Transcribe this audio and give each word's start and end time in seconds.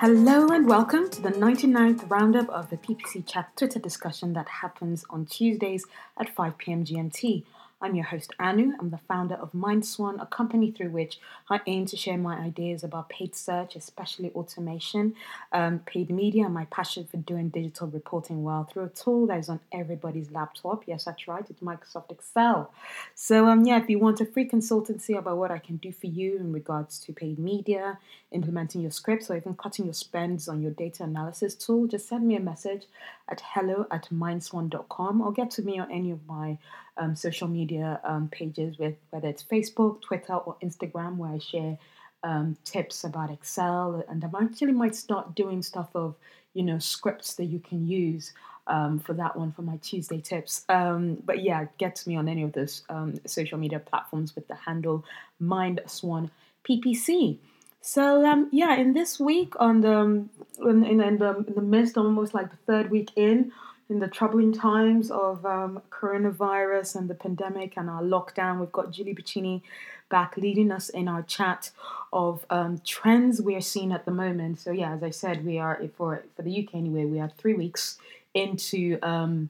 Hello 0.00 0.48
and 0.48 0.66
welcome 0.66 1.10
to 1.10 1.20
the 1.20 1.28
99th 1.28 2.08
roundup 2.08 2.48
of 2.48 2.70
the 2.70 2.78
PPC 2.78 3.26
Chat 3.26 3.54
Twitter 3.54 3.78
discussion 3.78 4.32
that 4.32 4.48
happens 4.48 5.04
on 5.10 5.26
Tuesdays 5.26 5.84
at 6.18 6.34
5 6.34 6.56
pm 6.56 6.86
GMT. 6.86 7.44
I'm 7.82 7.94
your 7.94 8.04
host, 8.04 8.34
Anu. 8.38 8.74
I'm 8.78 8.90
the 8.90 9.00
founder 9.08 9.36
of 9.36 9.52
MindSwan, 9.52 10.20
a 10.20 10.26
company 10.26 10.70
through 10.70 10.90
which 10.90 11.18
I 11.48 11.60
aim 11.66 11.86
to 11.86 11.96
share 11.96 12.18
my 12.18 12.36
ideas 12.36 12.84
about 12.84 13.08
paid 13.08 13.34
search, 13.34 13.74
especially 13.74 14.30
automation, 14.32 15.14
um, 15.50 15.78
paid 15.78 16.10
media, 16.10 16.44
and 16.44 16.52
my 16.52 16.66
passion 16.66 17.06
for 17.10 17.16
doing 17.16 17.48
digital 17.48 17.86
reporting 17.88 18.42
well 18.42 18.64
through 18.64 18.84
a 18.84 18.88
tool 18.90 19.26
that 19.28 19.38
is 19.38 19.48
on 19.48 19.60
everybody's 19.72 20.30
laptop. 20.30 20.82
Yes, 20.86 21.04
that's 21.04 21.26
right, 21.26 21.44
it's 21.48 21.62
Microsoft 21.62 22.10
Excel. 22.10 22.70
So, 23.14 23.46
um, 23.46 23.64
yeah, 23.64 23.80
if 23.80 23.88
you 23.88 23.98
want 23.98 24.20
a 24.20 24.26
free 24.26 24.46
consultancy 24.46 25.16
about 25.16 25.38
what 25.38 25.50
I 25.50 25.58
can 25.58 25.78
do 25.78 25.90
for 25.90 26.06
you 26.06 26.36
in 26.36 26.52
regards 26.52 26.98
to 27.00 27.14
paid 27.14 27.38
media, 27.38 27.98
implementing 28.30 28.82
your 28.82 28.90
scripts, 28.90 29.30
or 29.30 29.38
even 29.38 29.54
cutting 29.54 29.86
your 29.86 29.94
spends 29.94 30.48
on 30.48 30.60
your 30.60 30.72
data 30.72 31.04
analysis 31.04 31.54
tool, 31.54 31.86
just 31.86 32.08
send 32.08 32.28
me 32.28 32.36
a 32.36 32.40
message 32.40 32.84
at 33.26 33.40
hello 33.40 33.86
at 33.90 34.08
mindswan.com 34.12 35.22
or 35.22 35.32
get 35.32 35.50
to 35.52 35.62
me 35.62 35.78
on 35.78 35.90
any 35.90 36.10
of 36.10 36.26
my 36.26 36.58
um, 36.96 37.14
social 37.14 37.48
media 37.48 38.00
um, 38.04 38.28
pages, 38.28 38.78
with 38.78 38.94
whether 39.10 39.28
it's 39.28 39.42
Facebook, 39.42 40.02
Twitter, 40.02 40.34
or 40.34 40.56
Instagram, 40.62 41.16
where 41.16 41.32
I 41.32 41.38
share 41.38 41.78
um, 42.22 42.56
tips 42.64 43.04
about 43.04 43.30
Excel. 43.30 44.04
And 44.08 44.24
I 44.24 44.28
actually 44.42 44.72
might 44.72 44.94
start 44.94 45.34
doing 45.34 45.62
stuff 45.62 45.88
of 45.94 46.14
you 46.54 46.62
know 46.62 46.78
scripts 46.78 47.34
that 47.34 47.46
you 47.46 47.60
can 47.60 47.86
use 47.86 48.32
um, 48.66 48.98
for 48.98 49.12
that 49.14 49.36
one 49.36 49.52
for 49.52 49.62
my 49.62 49.76
Tuesday 49.78 50.20
tips. 50.20 50.64
Um, 50.68 51.18
but 51.24 51.42
yeah, 51.42 51.66
get 51.78 51.96
to 51.96 52.08
me 52.08 52.16
on 52.16 52.28
any 52.28 52.42
of 52.42 52.52
those 52.52 52.82
um, 52.88 53.20
social 53.26 53.58
media 53.58 53.78
platforms 53.78 54.34
with 54.34 54.48
the 54.48 54.54
handle 54.54 55.04
Mind 55.38 55.80
Swan 55.86 56.30
PPC. 56.68 57.38
So 57.82 58.24
um, 58.24 58.48
yeah, 58.52 58.76
in 58.76 58.92
this 58.92 59.18
week 59.18 59.54
on 59.58 59.80
the 59.80 60.26
in, 60.60 60.84
in, 60.84 61.00
in 61.00 61.18
the 61.18 61.44
in 61.48 61.54
the 61.54 61.62
midst, 61.62 61.96
almost 61.96 62.34
like 62.34 62.50
the 62.50 62.58
third 62.66 62.90
week 62.90 63.10
in, 63.16 63.52
in 63.90 63.98
the 63.98 64.08
troubling 64.08 64.52
times 64.52 65.10
of 65.10 65.44
um, 65.44 65.82
coronavirus 65.90 66.96
and 66.96 67.10
the 67.10 67.14
pandemic 67.14 67.74
and 67.76 67.90
our 67.90 68.02
lockdown. 68.02 68.60
We've 68.60 68.72
got 68.72 68.92
Julie 68.92 69.14
Bacchini 69.14 69.62
back 70.08 70.36
leading 70.36 70.70
us 70.70 70.88
in 70.88 71.08
our 71.08 71.22
chat 71.22 71.70
of 72.12 72.46
um, 72.50 72.80
trends 72.84 73.42
we 73.42 73.54
are 73.56 73.60
seeing 73.60 73.92
at 73.92 74.04
the 74.04 74.10
moment. 74.10 74.60
So 74.60 74.70
yeah, 74.70 74.94
as 74.94 75.02
I 75.02 75.10
said, 75.10 75.44
we 75.44 75.58
are 75.58 75.80
for 75.96 76.22
for 76.36 76.42
the 76.42 76.64
UK 76.64 76.74
anyway. 76.76 77.04
We 77.04 77.20
are 77.20 77.30
three 77.36 77.54
weeks 77.54 77.98
into 78.32 78.98
um, 79.02 79.48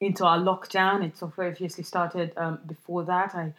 into 0.00 0.24
our 0.24 0.38
lockdown. 0.38 1.04
It's 1.04 1.22
obviously 1.22 1.84
started 1.84 2.32
um, 2.36 2.58
before 2.66 3.04
that. 3.04 3.34
I 3.34 3.52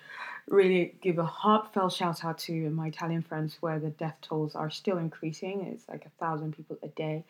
really 0.48 0.94
give 1.02 1.18
a 1.18 1.26
heartfelt 1.26 1.94
shout 1.94 2.24
out 2.24 2.38
to 2.38 2.70
my 2.70 2.88
Italian 2.88 3.24
friends 3.24 3.58
where 3.62 3.80
the 3.80 3.90
death 3.90 4.18
tolls 4.22 4.56
are 4.56 4.70
still 4.70 4.98
increasing. 4.98 5.62
It's 5.62 5.88
like 5.90 6.06
a 6.06 6.10
thousand 6.20 6.56
people 6.56 6.78
a 6.84 6.90
day 6.90 7.24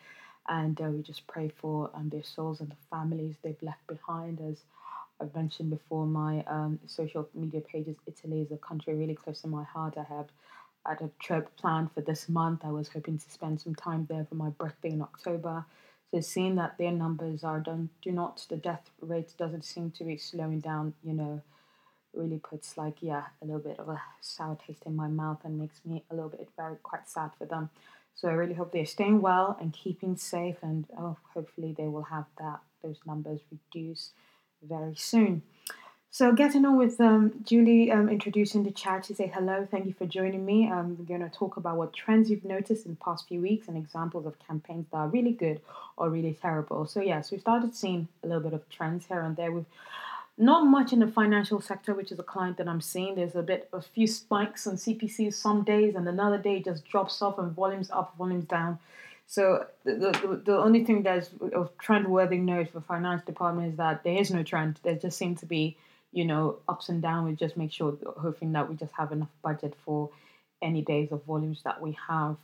and 0.48 0.80
uh, 0.80 0.84
we 0.84 1.02
just 1.02 1.26
pray 1.26 1.48
for 1.48 1.90
um, 1.94 2.08
their 2.08 2.22
souls 2.22 2.60
and 2.60 2.70
the 2.70 2.76
families 2.90 3.34
they've 3.42 3.62
left 3.62 3.86
behind. 3.86 4.40
As 4.40 4.58
I've 5.20 5.34
mentioned 5.34 5.70
before, 5.70 6.06
my 6.06 6.44
um, 6.46 6.78
social 6.86 7.28
media 7.34 7.60
pages, 7.60 7.96
Italy 8.06 8.42
is 8.42 8.52
a 8.52 8.56
country 8.56 8.94
really 8.94 9.14
close 9.14 9.40
to 9.42 9.48
my 9.48 9.64
heart. 9.64 9.94
I 9.96 10.04
have 10.14 10.28
had 10.86 11.00
a 11.00 11.10
trip 11.18 11.56
planned 11.56 11.92
for 11.92 12.00
this 12.00 12.28
month. 12.28 12.60
I 12.64 12.70
was 12.70 12.88
hoping 12.88 13.18
to 13.18 13.30
spend 13.30 13.60
some 13.60 13.74
time 13.74 14.06
there 14.08 14.26
for 14.28 14.36
my 14.36 14.50
birthday 14.50 14.90
in 14.90 15.02
October. 15.02 15.64
So 16.10 16.20
seeing 16.20 16.54
that 16.56 16.78
their 16.78 16.92
numbers 16.92 17.42
are 17.42 17.60
done, 17.60 17.90
do 18.02 18.12
not 18.12 18.46
the 18.48 18.56
death 18.56 18.90
rate 19.00 19.34
doesn't 19.36 19.64
seem 19.64 19.90
to 19.92 20.04
be 20.04 20.16
slowing 20.16 20.60
down. 20.60 20.94
You 21.02 21.14
know, 21.14 21.42
really 22.14 22.38
puts 22.38 22.76
like 22.76 22.96
yeah 23.02 23.24
a 23.42 23.44
little 23.44 23.60
bit 23.60 23.78
of 23.78 23.88
a 23.88 24.00
sour 24.20 24.56
taste 24.66 24.84
in 24.86 24.96
my 24.96 25.08
mouth 25.08 25.38
and 25.44 25.58
makes 25.58 25.80
me 25.84 26.02
a 26.10 26.14
little 26.14 26.30
bit 26.30 26.48
very 26.56 26.76
quite 26.82 27.08
sad 27.08 27.30
for 27.38 27.44
them. 27.44 27.70
So 28.16 28.28
I 28.28 28.32
really 28.32 28.54
hope 28.54 28.72
they're 28.72 28.86
staying 28.86 29.20
well 29.20 29.56
and 29.60 29.72
keeping 29.72 30.16
safe, 30.16 30.56
and 30.62 30.86
oh, 30.98 31.16
hopefully 31.34 31.74
they 31.76 31.86
will 31.86 32.04
have 32.04 32.24
that 32.38 32.60
those 32.82 32.98
numbers 33.06 33.40
reduced 33.50 34.12
very 34.62 34.94
soon. 34.96 35.42
So 36.10 36.32
getting 36.32 36.64
on 36.64 36.78
with 36.78 36.98
um, 36.98 37.32
Julie 37.44 37.90
um, 37.92 38.08
introducing 38.08 38.62
the 38.64 38.70
chat 38.70 39.02
to 39.04 39.14
say 39.14 39.30
hello, 39.34 39.68
thank 39.70 39.84
you 39.84 39.92
for 39.92 40.06
joining 40.06 40.46
me. 40.46 40.66
Um, 40.66 40.96
we're 40.98 41.04
going 41.04 41.28
to 41.28 41.36
talk 41.36 41.58
about 41.58 41.76
what 41.76 41.92
trends 41.92 42.30
you've 42.30 42.44
noticed 42.44 42.86
in 42.86 42.92
the 42.92 43.04
past 43.04 43.28
few 43.28 43.42
weeks 43.42 43.68
and 43.68 43.76
examples 43.76 44.24
of 44.24 44.38
campaigns 44.38 44.86
that 44.90 44.96
are 44.96 45.08
really 45.08 45.32
good 45.32 45.60
or 45.98 46.08
really 46.08 46.32
terrible. 46.40 46.86
So 46.86 47.02
yes, 47.02 47.30
we've 47.30 47.42
started 47.42 47.74
seeing 47.74 48.08
a 48.24 48.28
little 48.28 48.42
bit 48.42 48.54
of 48.54 48.66
trends 48.70 49.04
here 49.06 49.20
and 49.20 49.36
there. 49.36 49.52
We've 49.52 49.66
not 50.38 50.66
much 50.66 50.92
in 50.92 51.00
the 51.00 51.06
financial 51.06 51.60
sector, 51.60 51.94
which 51.94 52.12
is 52.12 52.18
a 52.18 52.22
client 52.22 52.58
that 52.58 52.68
I'm 52.68 52.80
seeing. 52.80 53.14
There's 53.14 53.36
a 53.36 53.42
bit, 53.42 53.68
a 53.72 53.80
few 53.80 54.06
spikes 54.06 54.66
on 54.66 54.74
CPCs 54.74 55.34
some 55.34 55.64
days, 55.64 55.94
and 55.94 56.06
another 56.06 56.38
day 56.38 56.60
just 56.60 56.84
drops 56.84 57.22
off 57.22 57.38
and 57.38 57.52
volumes 57.52 57.90
up, 57.90 58.14
volumes 58.18 58.44
down. 58.44 58.78
So 59.26 59.66
the, 59.84 59.94
the, 59.94 60.42
the 60.44 60.56
only 60.56 60.84
thing 60.84 61.02
that's 61.02 61.30
of 61.52 61.76
trend 61.78 62.06
worthy 62.06 62.36
note 62.36 62.70
for 62.70 62.80
finance 62.80 63.22
department 63.24 63.72
is 63.72 63.76
that 63.78 64.04
there 64.04 64.18
is 64.20 64.30
no 64.30 64.42
trend. 64.42 64.78
There 64.82 64.94
just 64.94 65.18
seem 65.18 65.34
to 65.36 65.46
be, 65.46 65.76
you 66.12 66.24
know, 66.24 66.58
ups 66.68 66.90
and 66.90 67.02
downs. 67.02 67.28
We 67.28 67.34
just 67.34 67.56
make 67.56 67.72
sure, 67.72 67.96
hoping 68.18 68.52
that 68.52 68.68
we 68.68 68.76
just 68.76 68.92
have 68.92 69.12
enough 69.12 69.30
budget 69.42 69.74
for 69.84 70.10
any 70.62 70.82
days 70.82 71.12
of 71.12 71.24
volumes 71.24 71.62
that 71.64 71.80
we 71.80 71.96
have. 72.08 72.36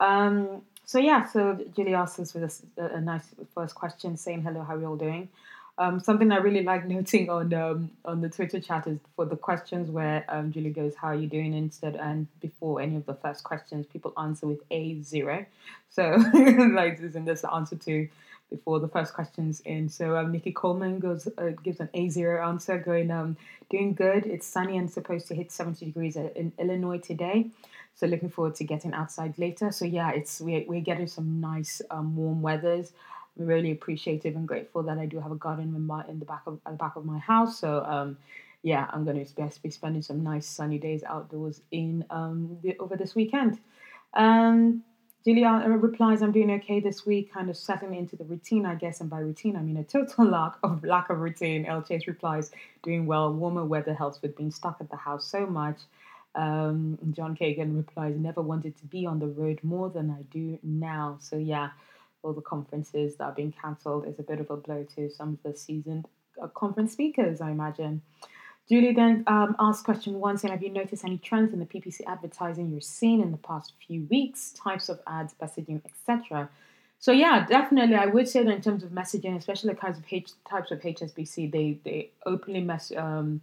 Um, 0.00 0.62
so 0.84 0.98
yeah, 0.98 1.26
so 1.26 1.58
Julie 1.74 1.94
asked 1.94 2.18
us 2.18 2.34
with 2.34 2.62
a, 2.78 2.96
a 2.96 3.00
nice 3.00 3.24
first 3.54 3.74
question, 3.74 4.16
saying 4.16 4.42
hello, 4.42 4.62
how 4.62 4.74
are 4.74 4.80
you 4.80 4.86
all 4.86 4.96
doing? 4.96 5.28
Um, 5.78 6.00
something 6.00 6.32
I 6.32 6.38
really 6.38 6.64
like 6.64 6.84
noting 6.96 7.30
on 7.30 7.54
um, 7.54 7.90
on 8.04 8.20
the 8.20 8.28
Twitter 8.28 8.60
chat 8.60 8.86
is 8.86 8.98
for 9.16 9.24
the 9.24 9.36
questions 9.36 9.90
where 9.90 10.24
um, 10.28 10.52
Julie 10.52 10.70
goes, 10.70 10.94
"How 10.96 11.08
are 11.08 11.14
you 11.14 11.28
doing?" 11.28 11.54
instead 11.54 11.96
and 11.96 12.26
before 12.40 12.80
any 12.80 12.96
of 12.96 13.06
the 13.06 13.14
first 13.14 13.44
questions, 13.44 13.86
people 13.86 14.12
answer 14.18 14.46
with 14.46 14.60
a 14.70 15.00
zero. 15.02 15.46
So 15.90 16.10
like 16.74 17.00
isn't 17.00 17.24
this 17.24 17.40
the 17.40 17.52
answer 17.52 17.74
to 17.74 18.08
before 18.50 18.78
the 18.78 18.88
first 18.88 19.14
questions 19.14 19.60
in? 19.60 19.88
So 19.88 20.16
um, 20.16 20.30
Nikki 20.30 20.52
Coleman 20.52 21.00
goes 21.00 21.26
uh, 21.38 21.52
gives 21.64 21.80
an 21.80 21.88
a 21.94 22.08
zero 22.10 22.46
answer, 22.46 22.78
going, 22.78 23.10
um, 23.10 23.36
"Doing 23.70 23.94
good. 23.94 24.26
It's 24.26 24.46
sunny 24.46 24.76
and 24.76 24.90
supposed 24.90 25.26
to 25.28 25.34
hit 25.34 25.50
seventy 25.50 25.86
degrees 25.86 26.14
in 26.16 26.52
Illinois 26.58 26.98
today." 26.98 27.50
So 27.98 28.06
looking 28.06 28.28
forward 28.28 28.54
to 28.56 28.64
getting 28.64 28.94
outside 28.94 29.36
later. 29.38 29.72
So 29.72 29.84
yeah, 29.84 30.10
it's 30.10 30.40
we're, 30.40 30.64
we're 30.68 30.80
getting 30.80 31.08
some 31.08 31.40
nice 31.40 31.82
um, 31.90 32.14
warm 32.14 32.42
weathers. 32.42 32.92
Really 33.38 33.70
appreciative 33.70 34.34
and 34.36 34.46
grateful 34.46 34.82
that 34.82 34.98
I 34.98 35.06
do 35.06 35.20
have 35.20 35.32
a 35.32 35.36
garden 35.36 35.74
in 35.74 35.86
my 35.86 36.04
in 36.08 36.18
the 36.18 36.24
back 36.24 36.42
of 36.46 36.60
the 36.66 36.72
back 36.72 36.96
of 36.96 37.04
my 37.04 37.18
house. 37.18 37.58
So 37.58 37.84
um, 37.84 38.18
yeah, 38.62 38.86
I'm 38.90 39.04
going 39.04 39.24
to 39.24 39.60
be 39.62 39.70
spending 39.70 40.02
some 40.02 40.22
nice 40.22 40.46
sunny 40.46 40.78
days 40.78 41.04
outdoors 41.04 41.62
in 41.70 42.04
um, 42.10 42.58
the, 42.62 42.76
over 42.78 42.96
this 42.96 43.14
weekend. 43.14 43.60
Um, 44.14 44.82
Julia 45.24 45.62
replies, 45.66 46.22
"I'm 46.22 46.32
doing 46.32 46.50
okay 46.52 46.80
this 46.80 47.04
week, 47.04 47.32
kind 47.32 47.50
of 47.50 47.56
settling 47.56 47.94
into 47.94 48.16
the 48.16 48.24
routine, 48.24 48.64
I 48.66 48.74
guess. 48.74 49.00
And 49.00 49.10
by 49.10 49.18
routine, 49.20 49.56
I 49.56 49.60
mean 49.60 49.76
a 49.76 49.84
total 49.84 50.24
lack 50.30 50.54
of 50.62 50.82
lack 50.84 51.10
of 51.10 51.20
routine." 51.20 51.66
Chase 51.86 52.06
replies, 52.06 52.50
"Doing 52.82 53.06
well. 53.06 53.32
Warmer 53.32 53.64
weather 53.64 53.94
helps 53.94 54.22
with 54.22 54.36
being 54.36 54.50
stuck 54.50 54.78
at 54.80 54.90
the 54.90 54.96
house 54.96 55.26
so 55.26 55.46
much." 55.46 55.78
Um, 56.34 56.98
John 57.12 57.36
Kagan 57.36 57.76
replies, 57.76 58.16
"Never 58.16 58.42
wanted 58.42 58.76
to 58.78 58.86
be 58.86 59.06
on 59.06 59.18
the 59.18 59.26
road 59.26 59.60
more 59.62 59.90
than 59.90 60.10
I 60.10 60.22
do 60.22 60.58
now." 60.62 61.18
So 61.20 61.36
yeah, 61.36 61.70
all 62.28 62.34
the 62.34 62.42
conferences 62.42 63.16
that 63.16 63.24
are 63.24 63.32
being 63.32 63.52
cancelled 63.52 64.06
is 64.06 64.18
a 64.18 64.22
bit 64.22 64.38
of 64.38 64.50
a 64.50 64.56
blow 64.56 64.86
to 64.94 65.10
some 65.10 65.30
of 65.32 65.42
the 65.42 65.58
seasoned 65.58 66.06
uh, 66.40 66.46
conference 66.48 66.92
speakers, 66.92 67.40
I 67.40 67.50
imagine. 67.50 68.02
Julie 68.68 68.92
then 68.92 69.24
um, 69.26 69.56
asked 69.58 69.84
question 69.84 70.20
one 70.20 70.36
saying, 70.36 70.52
Have 70.52 70.62
you 70.62 70.70
noticed 70.70 71.04
any 71.04 71.16
trends 71.16 71.54
in 71.54 71.58
the 71.58 71.64
PPC 71.64 72.02
advertising 72.06 72.68
you've 72.70 72.84
seen 72.84 73.22
in 73.22 73.30
the 73.30 73.38
past 73.38 73.72
few 73.86 74.06
weeks, 74.10 74.52
types 74.52 74.90
of 74.90 75.00
ads, 75.06 75.34
messaging, 75.42 75.80
etc.? 75.86 76.50
So 76.98 77.12
yeah, 77.12 77.46
definitely, 77.46 77.94
I 77.96 78.06
would 78.06 78.28
say 78.28 78.42
that 78.42 78.50
in 78.50 78.60
terms 78.60 78.82
of 78.84 78.90
messaging, 78.90 79.36
especially 79.36 79.70
the 79.70 79.80
kinds 79.80 79.98
of 79.98 80.04
H- 80.10 80.32
types 80.48 80.70
of 80.70 80.80
HSBC, 80.80 81.50
they 81.50 81.78
they 81.84 82.10
openly 82.26 82.60
mess 82.60 82.92
um, 82.94 83.40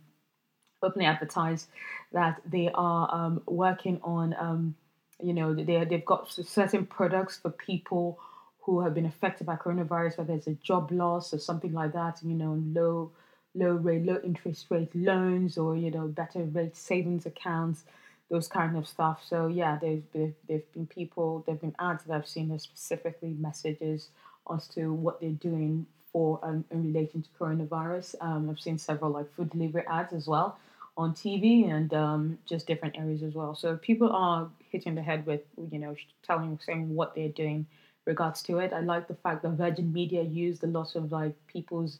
openly 0.83 1.07
advertise 1.07 1.67
that 2.11 2.41
they 2.45 2.69
are 2.73 3.13
um, 3.13 3.41
working 3.47 3.99
on, 4.03 4.35
um, 4.37 4.75
you 5.21 5.33
know, 5.33 5.55
they 5.55 5.83
they've 5.85 6.05
got 6.05 6.29
certain 6.29 6.85
products 6.85 7.39
for 7.39 7.49
people 7.49 8.19
who 8.65 8.81
have 8.81 8.95
been 8.95 9.05
affected 9.05 9.45
by 9.45 9.55
coronavirus, 9.55 10.17
whether 10.17 10.33
it's 10.33 10.47
a 10.47 10.53
job 10.55 10.91
loss 10.91 11.33
or 11.33 11.37
something 11.37 11.71
like 11.71 11.93
that, 11.93 12.19
you 12.23 12.33
know, 12.33 12.59
low 12.73 13.11
low 13.53 13.73
rate, 13.75 14.03
low 14.03 14.19
interest 14.23 14.65
rate 14.69 14.93
loans 14.93 15.57
or 15.57 15.77
you 15.77 15.91
know 15.91 16.07
better 16.07 16.43
rate 16.43 16.75
savings 16.75 17.25
accounts, 17.25 17.83
those 18.29 18.47
kind 18.47 18.75
of 18.75 18.87
stuff. 18.87 19.23
So 19.25 19.47
yeah, 19.47 19.77
there's 19.79 20.01
there, 20.13 20.31
there've 20.47 20.73
been 20.73 20.87
people, 20.87 21.43
there've 21.45 21.61
been 21.61 21.75
ads 21.79 22.03
that 22.05 22.13
I've 22.15 22.27
seen 22.27 22.49
that 22.49 22.61
specifically 22.61 23.35
messages 23.39 24.09
as 24.51 24.67
to 24.69 24.91
what 24.91 25.21
they're 25.21 25.29
doing 25.29 25.85
for 26.11 26.39
um, 26.43 26.65
in 26.71 26.91
relation 26.91 27.21
to 27.21 27.29
coronavirus. 27.39 28.15
Um, 28.19 28.49
I've 28.49 28.59
seen 28.59 28.79
several 28.79 29.11
like 29.11 29.31
food 29.35 29.51
delivery 29.51 29.83
ads 29.87 30.11
as 30.11 30.27
well 30.27 30.57
on 30.97 31.13
TV 31.13 31.69
and 31.69 31.93
um, 31.93 32.39
just 32.45 32.65
different 32.65 32.97
areas 32.97 33.21
as 33.21 33.33
well. 33.35 33.53
So 33.53 33.77
people 33.77 34.11
are 34.11 34.49
hitting 34.71 34.95
the 34.95 35.03
head 35.03 35.25
with 35.27 35.41
you 35.71 35.77
know 35.77 35.95
telling 36.25 36.59
saying 36.65 36.95
what 36.95 37.13
they're 37.13 37.29
doing 37.29 37.67
regards 38.05 38.41
to 38.43 38.59
it. 38.59 38.73
I 38.73 38.79
like 38.81 39.07
the 39.07 39.15
fact 39.15 39.43
that 39.43 39.49
Virgin 39.49 39.91
Media 39.91 40.21
used 40.21 40.63
a 40.63 40.67
lot 40.67 40.95
of 40.95 41.11
like 41.11 41.35
people's 41.47 41.99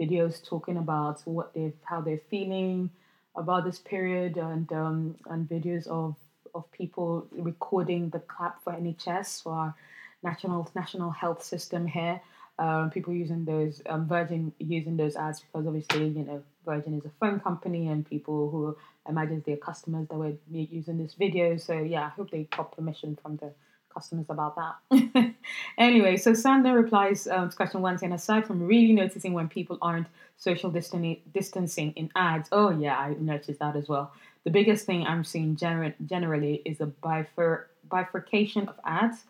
videos 0.00 0.44
talking 0.44 0.76
about 0.76 1.22
what 1.24 1.54
they 1.54 1.72
how 1.84 2.00
they're 2.00 2.20
feeling 2.30 2.90
about 3.34 3.64
this 3.64 3.78
period 3.78 4.36
and 4.36 4.70
um, 4.72 5.16
and 5.30 5.48
videos 5.48 5.86
of 5.86 6.16
of 6.54 6.70
people 6.72 7.26
recording 7.32 8.10
the 8.10 8.18
clap 8.20 8.62
for 8.62 8.72
NHS 8.72 9.42
for 9.42 9.52
our 9.52 9.74
national 10.22 10.70
national 10.74 11.10
health 11.10 11.42
system 11.42 11.86
here. 11.86 12.20
Um, 12.58 12.90
people 12.90 13.12
using 13.12 13.44
those 13.44 13.82
um, 13.86 14.08
Virgin 14.08 14.52
using 14.58 14.96
those 14.96 15.14
ads 15.14 15.40
because 15.40 15.66
obviously 15.66 16.08
you 16.08 16.24
know 16.24 16.42
Virgin 16.64 16.94
is 16.94 17.04
a 17.04 17.10
phone 17.20 17.40
company 17.40 17.88
and 17.88 18.08
people 18.08 18.50
who 18.50 18.76
imagine 19.08 19.42
their 19.46 19.58
customers 19.58 20.08
that 20.08 20.16
were 20.16 20.32
using 20.50 20.98
this 20.98 21.14
video. 21.14 21.58
So 21.58 21.78
yeah, 21.78 22.06
I 22.06 22.08
hope 22.08 22.30
they 22.30 22.44
got 22.44 22.74
permission 22.74 23.18
from 23.22 23.36
the 23.36 23.52
customers 23.96 24.26
about 24.28 24.56
that. 24.56 25.34
anyway, 25.78 26.16
so 26.18 26.34
Sandra 26.34 26.72
replies 26.72 27.26
um, 27.26 27.48
to 27.48 27.56
question 27.56 27.80
one 27.80 27.96
saying, 27.98 28.12
aside 28.12 28.46
from 28.46 28.66
really 28.66 28.92
noticing 28.92 29.32
when 29.32 29.48
people 29.48 29.78
aren't 29.80 30.06
social 30.36 30.70
distancing 30.70 31.92
in 31.96 32.10
ads, 32.14 32.48
oh 32.52 32.70
yeah, 32.70 32.96
I 32.98 33.14
noticed 33.18 33.58
that 33.60 33.74
as 33.74 33.88
well. 33.88 34.12
The 34.44 34.50
biggest 34.50 34.84
thing 34.84 35.06
I'm 35.06 35.24
seeing 35.24 35.56
gener- 35.56 35.94
generally 36.04 36.60
is 36.64 36.80
a 36.80 36.86
bifur- 36.86 37.64
bifurcation 37.88 38.68
of 38.68 38.76
ads. 38.84 39.24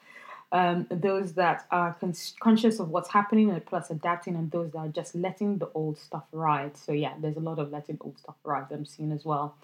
Um, 0.53 0.87
those 0.91 1.35
that 1.35 1.67
are 1.71 1.97
con- 2.01 2.15
conscious 2.41 2.81
of 2.81 2.89
what's 2.91 3.11
happening 3.11 3.51
and 3.51 3.65
plus 3.65 3.91
adapting, 3.91 4.35
and 4.37 4.51
those 4.51 4.73
that 4.73 4.79
are 4.79 4.89
just 4.89 5.15
letting 5.15 5.59
the 5.59 5.69
old 5.75 5.99
stuff 5.99 6.25
ride. 6.33 6.77
So 6.77 6.93
yeah, 6.93 7.15
there's 7.21 7.37
a 7.37 7.41
lot 7.41 7.59
of 7.59 7.71
letting 7.71 7.99
old 8.01 8.19
stuff 8.19 8.37
ride 8.45 8.69
that 8.69 8.75
I'm 8.77 8.85
seeing 8.85 9.13
as 9.13 9.25
well. 9.25 9.55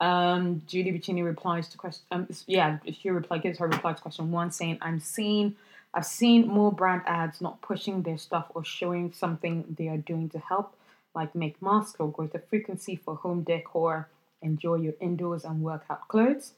Um, 0.00 0.62
Julie 0.66 0.92
Bacchini 0.92 1.22
replies 1.24 1.68
to 1.68 1.78
question. 1.78 2.04
Um, 2.10 2.28
yeah, 2.46 2.78
she 2.90 3.10
reply 3.10 3.38
gives 3.38 3.58
her 3.58 3.68
reply 3.68 3.92
to 3.92 4.00
question 4.00 4.30
one, 4.32 4.50
saying, 4.50 4.78
"I'm 4.80 4.98
seeing, 4.98 5.56
I've 5.92 6.06
seen 6.06 6.48
more 6.48 6.72
brand 6.72 7.02
ads 7.06 7.40
not 7.40 7.60
pushing 7.60 8.02
their 8.02 8.18
stuff 8.18 8.46
or 8.54 8.64
showing 8.64 9.12
something 9.12 9.76
they 9.78 9.88
are 9.88 9.98
doing 9.98 10.30
to 10.30 10.38
help, 10.38 10.74
like 11.14 11.34
make 11.34 11.60
masks 11.60 12.00
or 12.00 12.10
greater 12.10 12.42
frequency 12.48 12.96
for 12.96 13.16
home 13.16 13.42
decor, 13.42 14.08
enjoy 14.40 14.76
your 14.76 14.94
indoors 15.00 15.44
and 15.44 15.62
workout 15.62 16.08
clothes." 16.08 16.54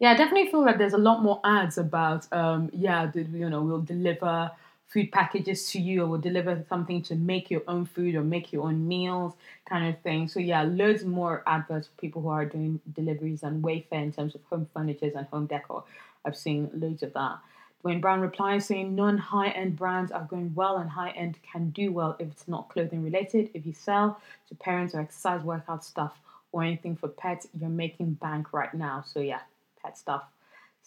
Yeah, 0.00 0.12
I 0.12 0.14
definitely 0.16 0.50
feel 0.50 0.64
like 0.64 0.78
there's 0.78 0.92
a 0.92 0.98
lot 0.98 1.22
more 1.22 1.40
ads 1.44 1.76
about, 1.76 2.32
um, 2.32 2.70
yeah, 2.72 3.10
you 3.14 3.50
know, 3.50 3.62
we'll 3.62 3.80
deliver 3.80 4.50
food 4.88 5.12
packages 5.12 5.70
to 5.70 5.78
you 5.78 6.02
or 6.02 6.06
will 6.06 6.18
deliver 6.18 6.64
something 6.68 7.02
to 7.02 7.14
make 7.14 7.50
your 7.50 7.62
own 7.68 7.84
food 7.84 8.14
or 8.14 8.22
make 8.22 8.52
your 8.52 8.64
own 8.64 8.88
meals 8.88 9.34
kind 9.68 9.86
of 9.86 10.00
thing. 10.00 10.26
So 10.28 10.40
yeah, 10.40 10.62
loads 10.62 11.04
more 11.04 11.42
adverts 11.46 11.88
for 11.88 12.00
people 12.00 12.22
who 12.22 12.28
are 12.28 12.46
doing 12.46 12.80
deliveries 12.94 13.42
and 13.42 13.62
Wayfair 13.62 14.02
in 14.02 14.12
terms 14.12 14.34
of 14.34 14.40
home 14.48 14.66
furniture 14.72 15.12
and 15.14 15.26
home 15.26 15.46
decor. 15.46 15.84
I've 16.24 16.36
seen 16.36 16.70
loads 16.72 17.02
of 17.02 17.12
that. 17.12 17.38
Duane 17.82 18.00
Brown 18.00 18.20
replies 18.20 18.66
saying 18.66 18.96
non 18.96 19.18
high 19.18 19.50
end 19.50 19.76
brands 19.76 20.10
are 20.10 20.24
going 20.24 20.54
well 20.54 20.78
and 20.78 20.90
high 20.90 21.10
end 21.10 21.38
can 21.42 21.70
do 21.70 21.92
well 21.92 22.16
if 22.18 22.28
it's 22.28 22.48
not 22.48 22.68
clothing 22.70 23.04
related. 23.04 23.50
If 23.54 23.66
you 23.66 23.72
sell 23.72 24.20
to 24.48 24.54
parents 24.56 24.94
or 24.94 25.00
exercise 25.00 25.42
workout 25.42 25.84
stuff 25.84 26.18
or 26.50 26.64
anything 26.64 26.96
for 26.96 27.08
pets, 27.08 27.46
you're 27.60 27.68
making 27.68 28.14
bank 28.14 28.52
right 28.52 28.72
now. 28.74 29.04
So 29.06 29.20
yeah, 29.20 29.40
pet 29.82 29.96
stuff. 29.96 30.24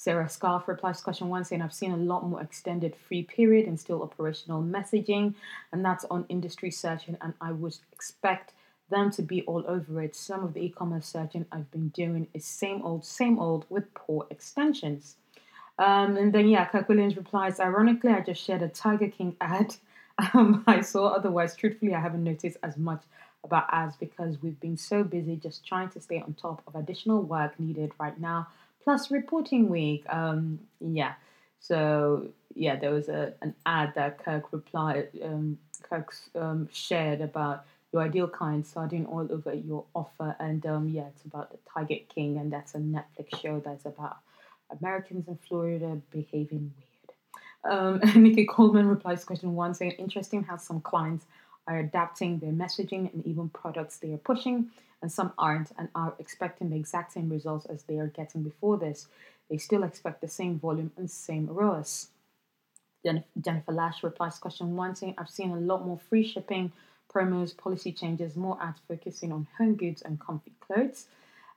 Sarah 0.01 0.27
Scarf 0.27 0.67
replies 0.67 0.97
to 0.97 1.03
question 1.03 1.29
one 1.29 1.45
saying, 1.45 1.61
I've 1.61 1.71
seen 1.71 1.91
a 1.91 1.95
lot 1.95 2.25
more 2.25 2.41
extended 2.41 2.95
free 2.95 3.21
period 3.21 3.67
and 3.67 3.79
still 3.79 4.01
operational 4.01 4.63
messaging, 4.63 5.35
and 5.71 5.85
that's 5.85 6.05
on 6.09 6.25
industry 6.27 6.71
searching, 6.71 7.17
and 7.21 7.35
I 7.39 7.51
would 7.51 7.75
expect 7.93 8.53
them 8.89 9.11
to 9.11 9.21
be 9.21 9.43
all 9.43 9.63
over 9.67 10.01
it. 10.01 10.15
Some 10.15 10.43
of 10.43 10.55
the 10.55 10.61
e 10.61 10.69
commerce 10.69 11.05
searching 11.05 11.45
I've 11.51 11.69
been 11.69 11.89
doing 11.89 12.27
is 12.33 12.45
same 12.45 12.81
old, 12.81 13.05
same 13.05 13.37
old 13.37 13.67
with 13.69 13.93
poor 13.93 14.25
extensions. 14.31 15.17
Um, 15.77 16.17
and 16.17 16.33
then, 16.33 16.47
yeah, 16.47 16.65
Kirk 16.65 16.89
Williams 16.89 17.15
replies, 17.15 17.59
Ironically, 17.59 18.09
I 18.09 18.21
just 18.21 18.43
shared 18.43 18.63
a 18.63 18.69
Tiger 18.69 19.07
King 19.07 19.35
ad 19.39 19.75
um, 20.33 20.63
I 20.65 20.81
saw. 20.81 21.09
Otherwise, 21.09 21.55
truthfully, 21.55 21.93
I 21.93 21.99
haven't 21.99 22.23
noticed 22.23 22.57
as 22.63 22.75
much 22.75 23.03
about 23.43 23.65
ads 23.71 23.97
because 23.97 24.41
we've 24.41 24.59
been 24.59 24.77
so 24.77 25.03
busy 25.03 25.35
just 25.35 25.63
trying 25.63 25.89
to 25.89 26.01
stay 26.01 26.21
on 26.21 26.33
top 26.33 26.63
of 26.65 26.73
additional 26.73 27.21
work 27.21 27.59
needed 27.59 27.91
right 27.99 28.19
now 28.19 28.47
plus 28.83 29.11
reporting 29.11 29.69
week. 29.69 30.03
Um, 30.09 30.59
yeah, 30.79 31.13
so 31.59 32.27
yeah, 32.55 32.75
there 32.75 32.91
was 32.91 33.09
a 33.09 33.33
an 33.41 33.55
ad 33.65 33.93
that 33.95 34.23
Kirk 34.23 34.51
replied, 34.51 35.09
um, 35.23 35.57
Kirk 35.83 36.13
um, 36.35 36.69
shared 36.71 37.21
about 37.21 37.65
your 37.91 38.01
ideal 38.01 38.27
client 38.27 38.65
starting 38.65 39.05
all 39.05 39.27
over 39.31 39.53
your 39.53 39.85
offer, 39.93 40.35
and 40.39 40.65
um, 40.65 40.89
yeah, 40.89 41.07
it's 41.07 41.25
about 41.25 41.51
the 41.51 41.57
Target 41.71 42.09
King, 42.13 42.37
and 42.37 42.51
that's 42.51 42.75
a 42.75 42.79
Netflix 42.79 43.39
show 43.41 43.61
that's 43.63 43.85
about 43.85 44.17
Americans 44.79 45.27
in 45.27 45.37
Florida 45.47 46.01
behaving 46.11 46.73
weird. 46.75 47.73
Um, 47.73 47.99
Nikki 48.23 48.45
Coleman 48.45 48.87
replies 48.87 49.21
to 49.21 49.27
question 49.27 49.53
one, 49.55 49.73
saying, 49.73 49.91
"Interesting 49.91 50.43
how 50.43 50.57
some 50.57 50.81
clients 50.81 51.25
are 51.67 51.77
adapting 51.77 52.39
their 52.39 52.51
messaging 52.51 53.13
and 53.13 53.25
even 53.25 53.49
products 53.49 53.97
they 53.97 54.13
are 54.13 54.17
pushing." 54.17 54.71
And 55.01 55.11
some 55.11 55.33
aren't 55.37 55.71
and 55.77 55.89
are 55.95 56.13
expecting 56.19 56.69
the 56.69 56.75
exact 56.75 57.13
same 57.13 57.29
results 57.29 57.65
as 57.65 57.83
they 57.83 57.97
are 57.97 58.07
getting 58.07 58.43
before 58.43 58.77
this. 58.77 59.07
They 59.49 59.57
still 59.57 59.83
expect 59.83 60.21
the 60.21 60.27
same 60.27 60.59
volume 60.59 60.91
and 60.95 61.09
same 61.09 61.47
ROAS. 61.47 62.07
Jennifer 63.39 63.71
Lash 63.71 64.03
replies 64.03 64.35
to 64.35 64.41
question 64.41 64.75
one 64.75 64.95
saying, 64.95 65.15
I've 65.17 65.29
seen 65.29 65.51
a 65.51 65.59
lot 65.59 65.85
more 65.85 65.97
free 65.97 66.25
shipping, 66.25 66.71
promos, 67.13 67.57
policy 67.57 67.91
changes, 67.91 68.35
more 68.35 68.57
ads 68.61 68.79
focusing 68.87 69.31
on 69.31 69.47
home 69.57 69.75
goods 69.75 70.03
and 70.03 70.19
comfy 70.19 70.51
clothes. 70.59 71.07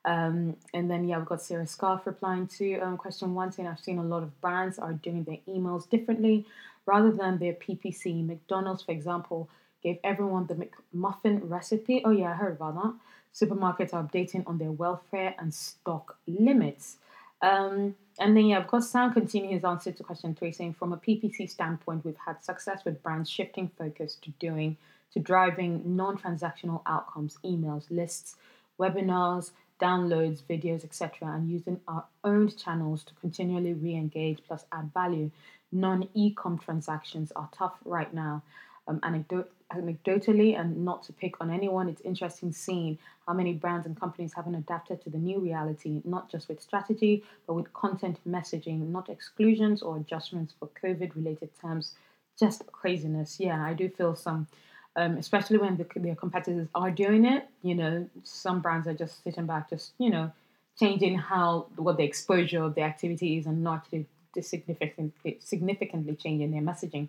Um, 0.06 0.56
and 0.72 0.90
then, 0.90 1.06
yeah, 1.06 1.18
we've 1.18 1.26
got 1.26 1.42
Sarah 1.42 1.66
Scarf 1.66 2.06
replying 2.06 2.46
to 2.58 2.78
um, 2.78 2.96
question 2.96 3.34
one 3.34 3.52
saying, 3.52 3.68
I've 3.68 3.80
seen 3.80 3.98
a 3.98 4.04
lot 4.04 4.22
of 4.22 4.40
brands 4.40 4.78
are 4.78 4.92
doing 4.94 5.24
their 5.24 5.38
emails 5.48 5.88
differently 5.88 6.46
rather 6.86 7.12
than 7.12 7.38
their 7.38 7.54
PPC. 7.54 8.26
McDonald's, 8.26 8.82
for 8.82 8.92
example, 8.92 9.48
gave 9.82 9.98
everyone 10.02 10.46
the 10.46 10.54
McMuffin 10.54 11.40
recipe. 11.48 12.02
Oh, 12.04 12.10
yeah, 12.10 12.30
I 12.30 12.34
heard 12.34 12.52
about 12.52 12.74
that 12.82 12.94
supermarkets 13.34 13.92
are 13.92 14.02
updating 14.02 14.44
on 14.46 14.58
their 14.58 14.70
welfare 14.70 15.34
and 15.38 15.52
stock 15.52 16.16
limits. 16.26 16.96
Um, 17.42 17.94
and 18.18 18.36
then, 18.36 18.46
yeah, 18.46 18.58
of 18.58 18.68
course, 18.68 18.88
Sam 18.88 19.12
continues 19.12 19.54
his 19.54 19.64
answer 19.64 19.92
to 19.92 20.02
question 20.02 20.34
three, 20.34 20.52
saying 20.52 20.74
from 20.74 20.92
a 20.92 20.96
PPC 20.96 21.50
standpoint, 21.50 22.04
we've 22.04 22.16
had 22.24 22.42
success 22.44 22.84
with 22.84 23.02
brands 23.02 23.28
shifting 23.28 23.70
focus 23.76 24.16
to 24.22 24.30
doing 24.38 24.76
to 25.12 25.20
driving 25.20 25.96
non-transactional 25.96 26.82
outcomes, 26.86 27.38
emails, 27.44 27.84
lists, 27.88 28.36
webinars, 28.80 29.52
downloads, 29.80 30.42
videos, 30.42 30.84
etc., 30.84 31.28
and 31.28 31.48
using 31.50 31.80
our 31.86 32.04
own 32.24 32.48
channels 32.48 33.04
to 33.04 33.14
continually 33.14 33.74
re-engage 33.74 34.38
plus 34.46 34.64
add 34.72 34.92
value. 34.92 35.30
Non-ecom 35.70 36.60
transactions 36.60 37.32
are 37.36 37.48
tough 37.52 37.74
right 37.84 38.12
now. 38.12 38.42
Um, 38.86 39.00
anecdote, 39.02 39.50
anecdotally 39.72 40.60
and 40.60 40.84
not 40.84 41.02
to 41.04 41.12
pick 41.14 41.40
on 41.40 41.50
anyone, 41.50 41.88
it's 41.88 42.02
interesting 42.02 42.52
seeing 42.52 42.98
how 43.26 43.32
many 43.32 43.54
brands 43.54 43.86
and 43.86 43.98
companies 43.98 44.34
haven't 44.34 44.54
adapted 44.54 45.02
to 45.02 45.08
the 45.10 45.16
new 45.16 45.38
reality, 45.40 46.02
not 46.04 46.30
just 46.30 46.48
with 46.48 46.60
strategy, 46.60 47.24
but 47.46 47.54
with 47.54 47.72
content 47.72 48.18
messaging, 48.28 48.86
not 48.88 49.08
exclusions 49.08 49.80
or 49.80 49.96
adjustments 49.96 50.52
for 50.58 50.68
COVID 50.82 51.16
related 51.16 51.48
terms. 51.58 51.94
Just 52.38 52.66
craziness. 52.66 53.40
Yeah, 53.40 53.64
I 53.64 53.72
do 53.72 53.88
feel 53.88 54.14
some, 54.14 54.48
um, 54.96 55.16
especially 55.16 55.56
when 55.56 55.78
the, 55.78 55.86
their 55.96 56.14
competitors 56.14 56.68
are 56.74 56.90
doing 56.90 57.24
it. 57.24 57.48
You 57.62 57.76
know, 57.76 58.10
some 58.22 58.60
brands 58.60 58.86
are 58.86 58.92
just 58.92 59.24
sitting 59.24 59.46
back, 59.46 59.70
just, 59.70 59.92
you 59.98 60.10
know, 60.10 60.30
changing 60.78 61.16
how, 61.16 61.68
what 61.76 61.96
the 61.96 62.04
exposure 62.04 62.62
of 62.64 62.74
the 62.74 62.82
activity 62.82 63.38
is 63.38 63.46
and 63.46 63.62
not 63.64 63.90
to, 63.92 64.04
to 64.34 64.42
significantly, 64.42 65.38
significantly 65.40 66.16
changing 66.16 66.50
their 66.50 66.60
messaging. 66.60 67.08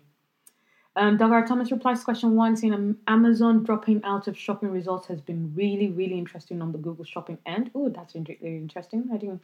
Um, 0.96 1.18
Doug 1.18 1.46
Thomas 1.46 1.70
replies 1.70 1.98
to 1.98 2.04
question 2.06 2.34
one, 2.36 2.56
saying 2.56 2.96
Amazon 3.06 3.62
dropping 3.62 4.02
out 4.02 4.28
of 4.28 4.36
shopping 4.36 4.70
results 4.70 5.06
has 5.08 5.20
been 5.20 5.52
really, 5.54 5.88
really 5.90 6.16
interesting 6.16 6.62
on 6.62 6.72
the 6.72 6.78
Google 6.78 7.04
Shopping 7.04 7.36
end. 7.44 7.70
Oh, 7.74 7.90
that's 7.90 8.14
really 8.14 8.36
interesting. 8.42 9.10
I 9.12 9.18
didn't 9.18 9.42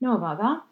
know 0.00 0.16
about 0.16 0.38
that. 0.38 0.62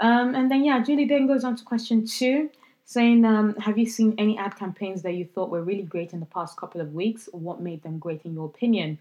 Um, 0.00 0.34
and 0.34 0.50
then, 0.50 0.64
yeah, 0.64 0.82
Julie 0.82 1.04
then 1.04 1.26
goes 1.26 1.44
on 1.44 1.54
to 1.56 1.64
question 1.64 2.06
two, 2.06 2.50
saying, 2.86 3.26
um, 3.26 3.54
Have 3.56 3.76
you 3.76 3.84
seen 3.84 4.14
any 4.16 4.38
ad 4.38 4.56
campaigns 4.56 5.02
that 5.02 5.12
you 5.12 5.26
thought 5.26 5.50
were 5.50 5.62
really 5.62 5.82
great 5.82 6.14
in 6.14 6.20
the 6.20 6.26
past 6.26 6.56
couple 6.56 6.80
of 6.80 6.94
weeks? 6.94 7.28
What 7.32 7.60
made 7.60 7.82
them 7.82 7.98
great 7.98 8.22
in 8.24 8.32
your 8.32 8.46
opinion? 8.46 8.98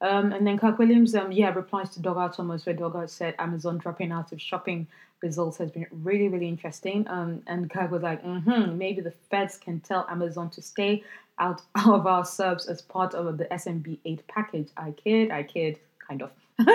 Um, 0.00 0.32
and 0.32 0.46
then 0.46 0.58
Kirk 0.58 0.78
Williams, 0.78 1.14
um, 1.14 1.32
yeah, 1.32 1.54
replies 1.54 1.90
to 1.90 2.00
Doggart 2.00 2.36
Thomas, 2.36 2.66
where 2.66 2.74
Doggart 2.74 3.10
said 3.10 3.34
Amazon 3.38 3.78
dropping 3.78 4.12
out 4.12 4.32
of 4.32 4.40
shopping 4.40 4.86
results 5.22 5.56
has 5.58 5.70
been 5.70 5.86
really, 5.90 6.28
really 6.28 6.48
interesting. 6.48 7.06
Um, 7.08 7.42
and 7.46 7.70
Kirk 7.70 7.90
was 7.90 8.02
like, 8.02 8.22
mm-hmm, 8.22 8.76
maybe 8.76 9.00
the 9.00 9.14
feds 9.30 9.56
can 9.56 9.80
tell 9.80 10.06
Amazon 10.10 10.50
to 10.50 10.62
stay 10.62 11.02
out 11.38 11.62
of 11.86 12.06
our 12.06 12.24
subs 12.24 12.66
as 12.66 12.82
part 12.82 13.14
of 13.14 13.38
the 13.38 13.46
SMB 13.46 13.98
8 14.04 14.26
package. 14.28 14.68
I 14.76 14.90
kid, 14.92 15.30
I 15.30 15.42
kid, 15.42 15.78
kind 16.06 16.22
of. 16.22 16.30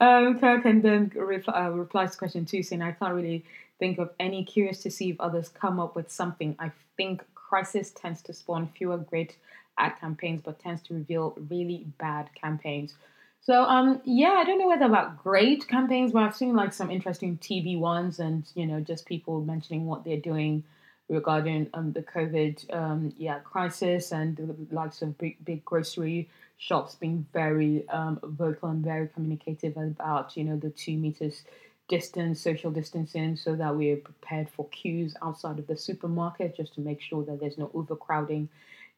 um, 0.00 0.38
Kirk 0.38 0.64
and 0.64 0.82
then 0.82 1.12
reply, 1.14 1.54
uh, 1.54 1.70
replies 1.70 2.12
to 2.12 2.18
question 2.18 2.44
two, 2.44 2.62
saying, 2.62 2.82
I 2.82 2.92
can't 2.92 3.14
really 3.14 3.44
think 3.78 3.98
of 3.98 4.10
any. 4.20 4.44
Curious 4.44 4.82
to 4.82 4.90
see 4.90 5.10
if 5.10 5.20
others 5.20 5.48
come 5.48 5.80
up 5.80 5.96
with 5.96 6.10
something. 6.10 6.56
I 6.58 6.70
think 6.96 7.22
crisis 7.34 7.90
tends 7.90 8.22
to 8.22 8.32
spawn 8.32 8.70
fewer 8.74 8.96
great 8.96 9.36
ad 9.78 9.92
campaigns, 10.00 10.42
but 10.44 10.58
tends 10.58 10.82
to 10.82 10.94
reveal 10.94 11.36
really 11.48 11.86
bad 11.98 12.28
campaigns. 12.34 12.94
So 13.40 13.64
um 13.64 14.00
yeah, 14.04 14.34
I 14.36 14.44
don't 14.44 14.58
know 14.58 14.68
whether 14.68 14.86
about 14.86 15.22
great 15.22 15.66
campaigns, 15.68 16.12
but 16.12 16.22
I've 16.22 16.36
seen 16.36 16.54
like 16.54 16.72
some 16.72 16.90
interesting 16.90 17.38
TV 17.38 17.78
ones 17.78 18.18
and 18.18 18.44
you 18.54 18.66
know 18.66 18.80
just 18.80 19.06
people 19.06 19.40
mentioning 19.44 19.86
what 19.86 20.04
they're 20.04 20.16
doing 20.16 20.64
regarding 21.08 21.68
um, 21.74 21.92
the 21.92 22.02
COVID 22.02 22.74
um, 22.74 23.12
yeah 23.18 23.40
crisis 23.40 24.12
and 24.12 24.36
the 24.36 24.74
likes 24.74 25.02
of 25.02 25.18
big 25.18 25.44
big 25.44 25.64
grocery 25.64 26.28
shops 26.58 26.94
being 26.94 27.26
very 27.32 27.88
um, 27.88 28.20
vocal 28.22 28.68
and 28.68 28.84
very 28.84 29.08
communicative 29.08 29.76
about 29.76 30.36
you 30.36 30.44
know 30.44 30.56
the 30.56 30.70
two 30.70 30.96
meters 30.96 31.42
distance, 31.88 32.40
social 32.40 32.70
distancing, 32.70 33.36
so 33.36 33.54
that 33.56 33.76
we're 33.76 33.96
prepared 33.96 34.48
for 34.48 34.66
queues 34.68 35.14
outside 35.22 35.58
of 35.58 35.66
the 35.66 35.76
supermarket, 35.76 36.56
just 36.56 36.74
to 36.74 36.80
make 36.80 37.02
sure 37.02 37.22
that 37.24 37.38
there's 37.38 37.58
no 37.58 37.70
overcrowding 37.74 38.48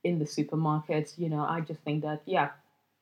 in 0.04 0.18
the 0.18 0.24
supermarkets. 0.24 1.18
You 1.18 1.28
know, 1.28 1.44
I 1.44 1.60
just 1.60 1.80
think 1.80 2.02
that 2.02 2.22
yeah. 2.26 2.50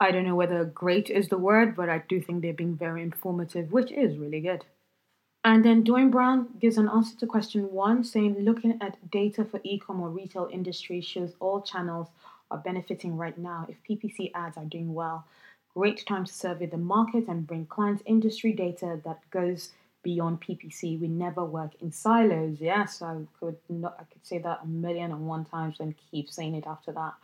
I 0.00 0.10
don't 0.10 0.24
know 0.24 0.34
whether 0.34 0.64
great 0.64 1.10
is 1.10 1.28
the 1.28 1.38
word, 1.38 1.76
but 1.76 1.88
I 1.88 2.02
do 2.08 2.20
think 2.20 2.42
they're 2.42 2.52
being 2.52 2.76
very 2.76 3.02
informative, 3.02 3.70
which 3.70 3.92
is 3.92 4.18
really 4.18 4.40
good. 4.40 4.64
And 5.44 5.64
then 5.64 5.82
Duane 5.82 6.10
Brown 6.10 6.48
gives 6.60 6.78
an 6.78 6.88
answer 6.88 7.16
to 7.18 7.26
question 7.26 7.70
one, 7.72 8.02
saying 8.04 8.38
looking 8.40 8.78
at 8.80 9.10
data 9.10 9.44
for 9.44 9.60
e-com 9.64 10.00
or 10.00 10.08
retail 10.08 10.48
industry 10.52 11.00
shows 11.00 11.34
all 11.40 11.60
channels 11.60 12.08
are 12.50 12.58
benefiting 12.58 13.16
right 13.16 13.36
now. 13.36 13.66
If 13.68 13.76
PPC 13.88 14.30
ads 14.34 14.56
are 14.56 14.64
doing 14.64 14.94
well, 14.94 15.24
great 15.74 16.04
time 16.06 16.24
to 16.24 16.32
survey 16.32 16.66
the 16.66 16.76
market 16.76 17.26
and 17.26 17.46
bring 17.46 17.66
clients 17.66 18.02
industry 18.06 18.52
data 18.52 19.00
that 19.04 19.28
goes 19.30 19.70
beyond 20.02 20.40
PPC. 20.40 21.00
We 21.00 21.08
never 21.08 21.44
work 21.44 21.72
in 21.80 21.92
silos. 21.92 22.58
Yes, 22.60 23.02
I 23.02 23.16
could 23.38 23.56
not, 23.68 23.96
I 23.98 24.04
could 24.04 24.24
say 24.26 24.38
that 24.38 24.60
a 24.62 24.66
million 24.66 25.12
and 25.12 25.26
one 25.26 25.44
times 25.44 25.76
and 25.80 25.94
keep 26.10 26.30
saying 26.30 26.54
it 26.54 26.66
after 26.66 26.92
that. 26.92 27.14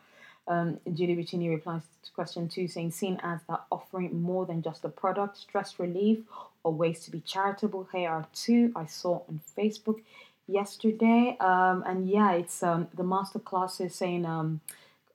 Um, 0.46 0.80
Julie 0.94 1.16
Bacchini 1.16 1.50
replies 1.50 1.82
to 2.04 2.10
question 2.12 2.48
two, 2.48 2.68
saying, 2.68 2.92
seen 2.92 3.20
as 3.22 3.40
that 3.48 3.64
offering 3.70 4.22
more 4.22 4.46
than 4.46 4.62
just 4.62 4.84
a 4.84 4.88
product, 4.88 5.36
stress 5.36 5.78
relief, 5.78 6.20
or 6.64 6.72
ways 6.72 7.00
to 7.04 7.10
be 7.10 7.20
charitable. 7.20 7.88
Here 7.92 8.08
are 8.08 8.26
two 8.32 8.72
I 8.74 8.86
saw 8.86 9.22
on 9.28 9.40
Facebook 9.56 10.00
yesterday. 10.46 11.36
Um, 11.38 11.84
and 11.86 12.08
yeah, 12.08 12.32
it's 12.32 12.62
um, 12.62 12.88
the 12.94 13.02
masterclass 13.02 13.84
is 13.84 13.94
saying 13.94 14.24
um, 14.24 14.60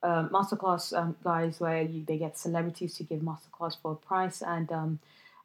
uh, 0.03 0.27
masterclass 0.29 0.95
um, 0.95 1.15
guys 1.23 1.59
where 1.59 1.81
you, 1.81 2.03
they 2.05 2.17
get 2.17 2.37
celebrities 2.37 2.95
to 2.95 3.03
give 3.03 3.21
masterclass 3.21 3.75
for 3.81 3.93
a 3.93 3.95
price 3.95 4.43
and 4.43 4.71
um, 4.71 4.99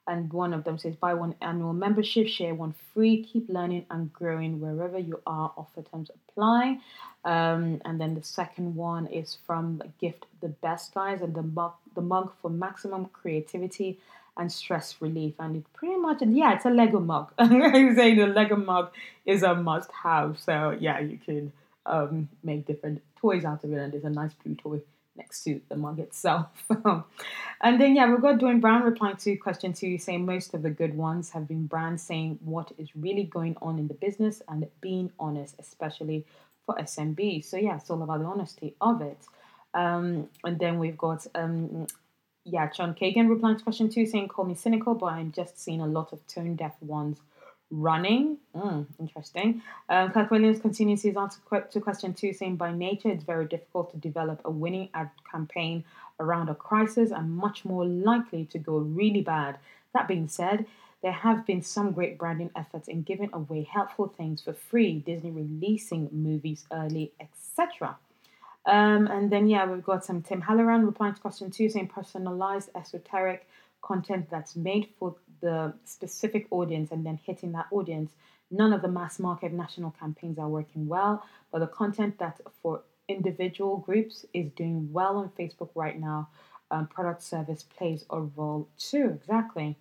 and 0.09 0.33
one 0.33 0.53
of 0.53 0.65
them 0.65 0.77
says 0.79 0.97
buy 0.97 1.15
one 1.15 1.35
annual 1.41 1.73
membership 1.73 2.27
share 2.27 2.55
one 2.55 2.75
free 2.93 3.23
keep 3.23 3.49
learning 3.49 3.87
and 3.91 4.13
growing 4.13 4.61
wherever 4.61 4.99
you 4.99 5.21
are 5.27 5.53
offer 5.57 5.83
terms 5.83 6.11
apply 6.11 6.79
um, 7.25 7.81
and 7.85 8.01
then 8.01 8.15
the 8.15 8.23
second 8.23 8.75
one 8.75 9.07
is 9.07 9.39
from 9.47 9.81
gift 10.01 10.27
the 10.41 10.49
best 10.49 10.95
guys 10.95 11.21
and 11.21 11.35
the 11.35 11.43
mug 11.43 11.73
the 11.95 12.01
mug 12.01 12.33
for 12.43 12.51
maximum 12.51 13.07
creativity 13.07 13.99
and 14.39 14.51
stress 14.51 14.95
relief. 15.01 15.35
And 15.39 15.57
it 15.57 15.65
pretty 15.75 15.97
much, 15.97 16.23
yeah, 16.23 16.55
it's 16.55 16.65
a 16.65 16.71
Lego 16.71 17.01
mug. 17.01 17.33
I'm 17.39 17.95
saying 17.97 18.17
the 18.17 18.29
Lego 18.29 18.57
mug 18.57 18.93
is 19.27 19.43
a 19.43 19.55
must 19.55 19.91
have. 19.93 20.39
So, 20.39 20.77
yeah, 20.79 21.01
you 21.01 21.19
can 21.19 21.53
um, 21.85 22.29
make 22.43 22.67
different 22.67 23.03
toys 23.21 23.45
out 23.45 23.65
of 23.65 23.73
it. 23.73 23.79
And 23.79 23.93
there's 23.93 24.05
a 24.05 24.11
nice 24.11 24.33
blue 24.33 24.55
toy 24.55 24.81
next 25.19 25.45
to 25.45 25.61
the 25.69 25.77
mug 25.77 25.99
itself. 25.99 26.47
and 27.61 27.81
then, 27.81 27.95
yeah, 27.95 28.11
we've 28.11 28.23
got 28.23 28.39
Duane 28.39 28.61
Brown 28.61 28.83
replying 28.83 29.17
to 29.17 29.37
question 29.37 29.73
two, 29.73 29.99
saying 29.99 30.25
most 30.25 30.55
of 30.55 30.63
the 30.63 30.71
good 30.71 30.97
ones 30.97 31.31
have 31.31 31.47
been 31.47 31.67
brands 31.67 32.03
saying 32.03 32.39
what 32.43 32.73
is 32.79 32.89
really 32.97 33.25
going 33.25 33.57
on 33.61 33.79
in 33.79 33.89
the 33.89 33.95
business 33.95 34.41
and 34.49 34.67
being 34.81 35.11
honest, 35.19 35.57
especially 35.59 36.25
for 36.65 36.75
SMB. 36.77 37.45
So, 37.45 37.57
yeah, 37.57 37.77
it's 37.77 37.91
all 37.91 38.03
about 38.03 38.21
the 38.21 38.27
honesty 38.27 38.75
of 38.81 39.03
it. 39.03 39.19
Um, 39.75 40.29
and 40.45 40.59
then 40.59 40.79
we've 40.79 40.97
got 40.97 41.27
um, 41.35 41.87
yeah, 42.45 42.71
John 42.71 42.95
Kagan 42.95 43.29
replying 43.29 43.59
to 43.59 43.65
question 43.65 43.89
two, 43.91 44.07
saying, 44.07 44.29
Call 44.29 44.47
me 44.47 44.55
cynical, 44.55 44.95
but 44.95 45.07
I'm 45.07 45.33
just 45.33 45.61
seeing 45.61 45.81
a 45.81 45.87
lot 45.87 46.13
of 46.13 46.27
tone 46.27 46.57
deaf 46.57 46.75
ones 46.81 47.19
running. 47.71 48.39
Mm, 48.55 48.87
interesting. 48.99 49.63
Um, 49.89 50.11
Kirk 50.11 50.31
Williams 50.31 50.61
continues 50.61 51.03
his 51.03 51.17
answer 51.17 51.41
to 51.71 51.81
question 51.81 52.15
two, 52.15 52.33
saying, 52.33 52.57
By 52.57 52.73
nature, 52.73 53.11
it's 53.11 53.25
very 53.25 53.47
difficult 53.47 53.91
to 53.93 53.97
develop 53.97 54.41
a 54.45 54.51
winning 54.51 54.89
ad 54.95 55.11
campaign 55.31 55.85
around 56.21 56.49
a 56.49 56.55
crisis 56.55 57.11
and 57.11 57.31
much 57.31 57.65
more 57.65 57.85
likely 57.85 58.47
to 58.47 58.59
go 58.59 58.79
really 58.79 59.23
bad. 59.23 59.59
That 59.95 60.09
being 60.09 60.29
said, 60.29 60.67
there 61.03 61.13
have 61.13 61.47
been 61.47 61.63
some 61.63 61.93
great 61.93 62.19
branding 62.19 62.51
efforts 62.57 62.89
in 62.89 63.03
giving 63.03 63.31
away 63.33 63.63
helpful 63.63 64.13
things 64.17 64.43
for 64.43 64.53
free, 64.53 64.99
Disney 64.99 65.31
releasing 65.31 66.09
movies 66.11 66.67
early, 66.73 67.13
etc. 67.21 67.97
Um, 68.67 69.07
and 69.07 69.31
then, 69.31 69.49
yeah, 69.49 69.71
we've 69.71 69.85
got 69.85 70.05
some 70.05 70.23
Tim 70.23 70.41
Halloran 70.41 70.85
replying 70.85 71.15
to 71.15 71.21
question 71.21 71.51
two, 71.51 71.69
saying 71.69 71.89
personalized, 71.89 72.71
esoteric 72.75 73.47
content 73.81 74.29
that's 74.29 74.57
made 74.57 74.89
for 74.99 75.15
the 75.41 75.73
specific 75.85 76.47
audience 76.51 76.91
and 76.91 77.05
then 77.05 77.19
hitting 77.25 77.53
that 77.53 77.67
audience. 77.71 78.13
None 78.51 78.73
of 78.73 78.83
the 78.83 78.89
mass 78.89 79.19
market 79.19 79.53
national 79.53 79.91
campaigns 79.93 80.39
are 80.39 80.49
working 80.49 80.89
well, 80.89 81.25
but 81.53 81.59
the 81.59 81.67
content 81.67 82.19
that 82.19 82.41
for 82.63 82.83
individual 83.09 83.79
groups 83.79 84.25
is 84.33 84.51
doing 84.53 84.93
well 84.93 85.17
on 85.17 85.31
Facebook 85.39 85.71
right 85.75 85.99
now. 85.99 86.29
Um, 86.71 86.87
product 86.87 87.23
service 87.23 87.63
plays 87.63 88.05
a 88.11 88.21
role 88.21 88.69
too, 88.79 89.11
exactly. 89.15 89.77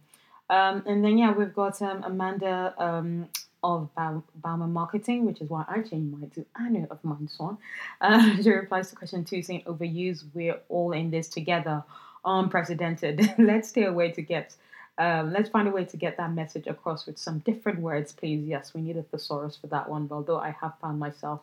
Um, 0.49 0.83
and 0.85 1.03
then, 1.03 1.17
yeah, 1.17 1.31
we've 1.33 1.53
got 1.53 1.81
um, 1.81 2.03
Amanda 2.03 2.73
um, 2.77 3.27
of 3.63 3.89
Bauman 3.95 4.71
Marketing, 4.71 5.25
which 5.25 5.41
is 5.41 5.49
why 5.49 5.65
I 5.67 5.81
changed 5.81 6.17
mine 6.17 6.31
to 6.35 6.45
Anu 6.55 6.87
of 6.89 7.01
Mindswan. 7.01 7.57
Uh, 7.99 8.35
she 8.41 8.49
replies 8.49 8.89
to 8.89 8.95
question 8.95 9.25
two 9.25 9.41
saying, 9.41 9.63
Overuse, 9.65 10.23
we're 10.33 10.59
all 10.69 10.93
in 10.93 11.11
this 11.11 11.27
together. 11.27 11.83
Unprecedented. 12.23 13.33
let's 13.37 13.69
stay 13.69 13.83
away 13.83 14.11
to 14.11 14.21
get, 14.21 14.55
um, 14.97 15.31
let's 15.31 15.49
find 15.49 15.67
a 15.67 15.71
way 15.71 15.85
to 15.85 15.97
get 15.97 16.17
that 16.17 16.33
message 16.33 16.67
across 16.67 17.05
with 17.05 17.17
some 17.17 17.39
different 17.39 17.79
words, 17.79 18.11
please. 18.11 18.45
Yes, 18.45 18.73
we 18.73 18.81
need 18.81 18.97
a 18.97 19.03
thesaurus 19.03 19.55
for 19.55 19.67
that 19.67 19.89
one, 19.89 20.07
although 20.11 20.39
I 20.39 20.55
have 20.61 20.73
found 20.81 20.99
myself 20.99 21.41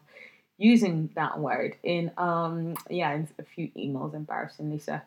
using 0.57 1.11
that 1.17 1.41
word 1.41 1.75
in 1.83 2.13
um 2.17 2.77
yeah 2.89 3.13
in 3.13 3.27
a 3.41 3.43
few 3.43 3.69
emails 3.77 4.15
embarrassingly 4.15 4.79
so 4.79 5.01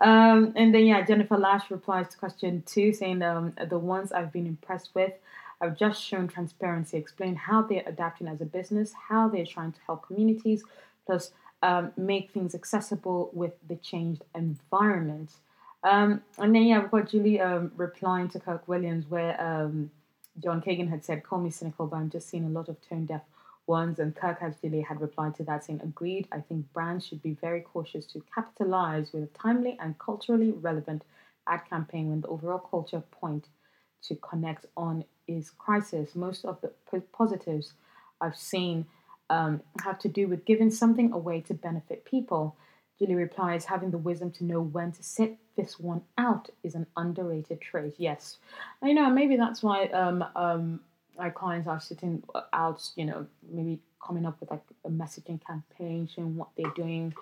um 0.00 0.52
and 0.54 0.72
then 0.72 0.86
yeah 0.86 1.04
jennifer 1.04 1.36
lash 1.36 1.72
replies 1.72 2.06
to 2.06 2.16
question 2.16 2.62
two 2.66 2.92
saying 2.92 3.20
um 3.20 3.52
the 3.68 3.76
ones 3.76 4.12
i've 4.12 4.32
been 4.32 4.46
impressed 4.46 4.90
with 4.94 5.12
have 5.62 5.76
just 5.78 6.02
shown 6.02 6.28
transparency, 6.28 6.96
explained 6.96 7.38
how 7.38 7.62
they're 7.62 7.84
adapting 7.86 8.28
as 8.28 8.40
a 8.40 8.44
business, 8.44 8.92
how 9.08 9.28
they're 9.28 9.46
trying 9.46 9.72
to 9.72 9.78
help 9.86 10.06
communities, 10.06 10.64
plus 11.06 11.30
um, 11.62 11.92
make 11.96 12.32
things 12.32 12.54
accessible 12.54 13.30
with 13.32 13.52
the 13.68 13.76
changed 13.76 14.22
environment. 14.34 15.30
Um, 15.84 16.22
and 16.38 16.54
then, 16.54 16.62
yeah, 16.62 16.80
we've 16.80 16.90
got 16.90 17.10
Julie 17.10 17.40
um, 17.40 17.72
replying 17.76 18.28
to 18.30 18.40
Kirk 18.40 18.68
Williams, 18.68 19.04
where 19.08 19.40
um, 19.40 19.90
John 20.38 20.62
Kagan 20.62 20.88
had 20.88 21.04
said, 21.04 21.24
Call 21.24 21.40
me 21.40 21.50
cynical, 21.50 21.86
but 21.86 21.96
I'm 21.96 22.10
just 22.10 22.28
seeing 22.28 22.44
a 22.44 22.48
lot 22.48 22.68
of 22.68 22.76
tone 22.88 23.06
deaf 23.06 23.22
ones. 23.66 23.98
And 23.98 24.14
Kirk 24.14 24.38
actually 24.40 24.82
had 24.82 25.00
replied 25.00 25.34
to 25.36 25.44
that, 25.44 25.64
saying, 25.64 25.80
Agreed, 25.82 26.28
I 26.30 26.40
think 26.40 26.72
brands 26.72 27.06
should 27.06 27.22
be 27.22 27.36
very 27.40 27.60
cautious 27.60 28.06
to 28.06 28.22
capitalize 28.34 29.12
with 29.12 29.24
a 29.24 29.38
timely 29.38 29.76
and 29.80 29.98
culturally 29.98 30.52
relevant 30.52 31.02
ad 31.46 31.62
campaign 31.68 32.10
when 32.10 32.20
the 32.20 32.28
overall 32.28 32.58
culture 32.58 33.02
point 33.10 33.48
to 34.02 34.14
connect 34.16 34.66
on 34.76 35.04
is 35.26 35.50
crisis. 35.50 36.14
Most 36.14 36.44
of 36.44 36.60
the 36.60 37.00
positives 37.12 37.74
I've 38.20 38.36
seen 38.36 38.86
um, 39.30 39.62
have 39.82 39.98
to 40.00 40.08
do 40.08 40.28
with 40.28 40.44
giving 40.44 40.70
something 40.70 41.12
away 41.12 41.40
to 41.42 41.54
benefit 41.54 42.04
people. 42.04 42.56
Julie 43.02 43.16
replies, 43.16 43.64
having 43.64 43.90
the 43.90 43.98
wisdom 43.98 44.30
to 44.30 44.44
know 44.44 44.60
when 44.60 44.92
to 44.92 45.02
sit 45.02 45.36
this 45.56 45.80
one 45.80 46.02
out 46.18 46.48
is 46.62 46.76
an 46.76 46.86
underrated 46.96 47.60
trait. 47.60 47.94
Yes, 47.98 48.36
I 48.80 48.92
know. 48.92 49.10
Maybe 49.10 49.36
that's 49.36 49.60
why 49.60 49.86
um, 49.86 50.24
um, 50.36 50.80
our 51.18 51.32
clients 51.32 51.66
are 51.66 51.80
sitting 51.80 52.22
out. 52.52 52.88
You 52.94 53.06
know, 53.06 53.26
maybe 53.50 53.80
coming 54.00 54.24
up 54.24 54.38
with 54.38 54.52
like 54.52 54.62
a 54.84 54.88
messaging 54.88 55.44
campaign, 55.44 56.08
showing 56.14 56.36
what 56.36 56.50
they're 56.56 56.70
doing, 56.76 57.12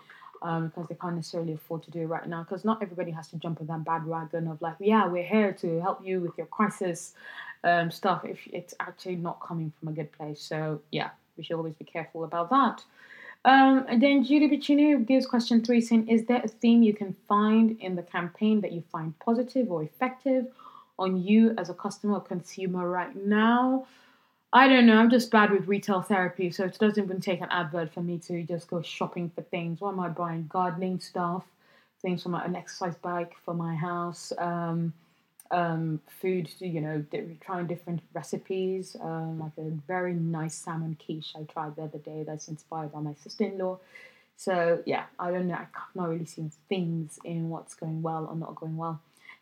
um, 0.42 0.68
because 0.68 0.86
they 0.88 0.96
can't 0.96 1.16
necessarily 1.16 1.54
afford 1.54 1.82
to 1.84 1.90
do 1.90 2.00
it 2.02 2.06
right 2.06 2.28
now. 2.28 2.42
Because 2.42 2.62
not 2.62 2.82
everybody 2.82 3.10
has 3.12 3.28
to 3.28 3.36
jump 3.36 3.62
on 3.62 3.66
that 3.68 3.82
bandwagon 3.82 4.48
of 4.48 4.60
like, 4.60 4.76
yeah, 4.80 5.06
we're 5.06 5.24
here 5.24 5.52
to 5.54 5.80
help 5.80 6.04
you 6.04 6.20
with 6.20 6.36
your 6.36 6.46
crisis 6.48 7.14
um, 7.64 7.90
stuff 7.90 8.26
if 8.26 8.38
it's 8.52 8.74
actually 8.80 9.16
not 9.16 9.40
coming 9.40 9.72
from 9.78 9.88
a 9.88 9.92
good 9.92 10.12
place. 10.12 10.42
So 10.42 10.82
yeah, 10.92 11.10
we 11.38 11.42
should 11.42 11.56
always 11.56 11.74
be 11.74 11.86
careful 11.86 12.24
about 12.24 12.50
that. 12.50 12.84
Um, 13.44 13.86
and 13.88 14.02
then 14.02 14.22
Julie 14.24 14.48
Bacchini 14.48 15.06
gives 15.06 15.26
question 15.26 15.64
three 15.64 15.80
saying, 15.80 16.08
Is 16.08 16.26
there 16.26 16.42
a 16.44 16.48
theme 16.48 16.82
you 16.82 16.92
can 16.92 17.16
find 17.26 17.80
in 17.80 17.96
the 17.96 18.02
campaign 18.02 18.60
that 18.60 18.72
you 18.72 18.82
find 18.92 19.18
positive 19.18 19.70
or 19.70 19.82
effective 19.82 20.46
on 20.98 21.22
you 21.22 21.54
as 21.56 21.70
a 21.70 21.74
customer 21.74 22.14
or 22.14 22.20
consumer 22.20 22.88
right 22.88 23.16
now? 23.16 23.86
I 24.52 24.68
don't 24.68 24.86
know. 24.86 24.96
I'm 24.96 25.10
just 25.10 25.30
bad 25.30 25.52
with 25.52 25.68
retail 25.68 26.02
therapy, 26.02 26.50
so 26.50 26.64
it 26.64 26.76
doesn't 26.78 27.02
even 27.02 27.20
take 27.20 27.40
an 27.40 27.48
advert 27.50 27.94
for 27.94 28.02
me 28.02 28.18
to 28.18 28.42
just 28.42 28.68
go 28.68 28.82
shopping 28.82 29.30
for 29.30 29.42
things. 29.42 29.80
What 29.80 29.92
am 29.92 30.00
I 30.00 30.08
buying? 30.08 30.48
Gardening 30.48 30.98
stuff, 30.98 31.44
things 32.02 32.24
for 32.24 32.30
my 32.30 32.44
an 32.44 32.56
exercise 32.56 32.96
bike 32.96 33.36
for 33.44 33.54
my 33.54 33.74
house, 33.76 34.32
um, 34.38 34.92
um, 35.50 36.00
food. 36.20 36.50
You 36.58 36.80
know, 36.80 37.04
trying 37.40 37.66
different 37.66 38.00
recipes. 38.12 38.96
Um, 39.00 39.40
like 39.40 39.52
a 39.58 39.70
very 39.86 40.14
nice 40.14 40.54
salmon 40.54 40.96
quiche 41.04 41.34
I 41.36 41.42
tried 41.44 41.76
the 41.76 41.82
other 41.82 41.98
day. 41.98 42.24
That's 42.26 42.48
inspired 42.48 42.92
by 42.92 43.00
my 43.00 43.14
sister-in-law. 43.14 43.78
So 44.36 44.82
yeah, 44.86 45.04
I 45.18 45.30
don't 45.30 45.48
know. 45.48 45.54
I'm 45.54 45.68
not 45.94 46.08
really 46.08 46.24
seeing 46.24 46.52
things 46.68 47.18
in 47.24 47.50
what's 47.50 47.74
going 47.74 48.00
well 48.02 48.26
or 48.26 48.36
not 48.36 48.54
going 48.54 48.76
well. 48.76 49.00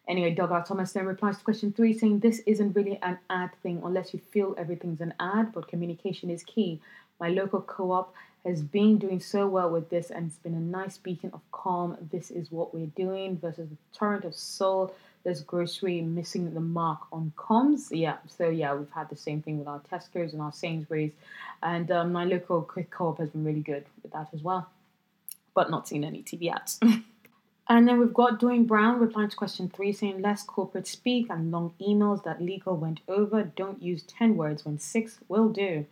Anyway, 0.08 0.34
Doug 0.34 0.66
Thomas 0.66 0.92
then 0.92 1.04
replies 1.04 1.36
to 1.36 1.44
question 1.44 1.70
three 1.70 1.92
saying 1.92 2.20
this 2.20 2.40
isn't 2.46 2.72
really 2.74 2.98
an 3.02 3.18
ad 3.28 3.50
thing 3.62 3.82
unless 3.84 4.14
you 4.14 4.20
feel 4.30 4.54
everything's 4.56 5.02
an 5.02 5.12
ad, 5.20 5.52
but 5.52 5.68
communication 5.68 6.30
is 6.30 6.42
key. 6.44 6.80
My 7.20 7.28
local 7.28 7.60
co 7.60 7.92
op 7.92 8.14
has 8.46 8.62
been 8.62 8.96
doing 8.96 9.20
so 9.20 9.46
well 9.46 9.68
with 9.68 9.90
this, 9.90 10.10
and 10.10 10.26
it's 10.26 10.38
been 10.38 10.54
a 10.54 10.60
nice 10.60 10.96
beacon 10.96 11.30
of 11.34 11.42
calm. 11.52 11.96
This 12.10 12.30
is 12.30 12.50
what 12.50 12.72
we're 12.72 12.86
doing 12.86 13.38
versus 13.38 13.68
the 13.68 13.76
torrent 13.92 14.24
of 14.24 14.34
soul. 14.34 14.94
There's 15.24 15.42
grocery 15.42 16.00
missing 16.00 16.54
the 16.54 16.60
mark 16.60 17.00
on 17.12 17.32
comms. 17.36 17.88
Yeah, 17.90 18.16
so 18.26 18.48
yeah, 18.48 18.74
we've 18.74 18.90
had 18.90 19.10
the 19.10 19.16
same 19.16 19.42
thing 19.42 19.58
with 19.58 19.68
our 19.68 19.80
Tesco's 19.80 20.32
and 20.32 20.40
our 20.40 20.52
Sainsbury's, 20.52 21.12
and 21.62 21.90
um, 21.90 22.12
my 22.12 22.24
local 22.24 22.62
quick 22.62 22.90
co-op 22.90 23.18
has 23.18 23.30
been 23.30 23.44
really 23.44 23.60
good 23.60 23.84
with 24.02 24.12
that 24.12 24.28
as 24.32 24.42
well, 24.42 24.68
but 25.54 25.70
not 25.70 25.88
seen 25.88 26.04
any 26.04 26.22
TV 26.22 26.52
ads. 26.54 26.80
And 27.70 27.86
then 27.86 28.00
we've 28.00 28.14
got 28.14 28.40
Duane 28.40 28.64
Brown 28.64 28.98
replying 28.98 29.28
to 29.28 29.36
question 29.36 29.68
three 29.68 29.92
saying 29.92 30.22
less 30.22 30.42
corporate 30.42 30.86
speak 30.86 31.28
and 31.28 31.50
long 31.50 31.74
emails 31.80 32.24
that 32.24 32.40
legal 32.40 32.76
went 32.76 33.00
over. 33.08 33.42
Don't 33.42 33.82
use 33.82 34.04
10 34.04 34.38
words 34.38 34.64
when 34.64 34.78
six 34.78 35.18
will 35.28 35.50
do. 35.50 35.84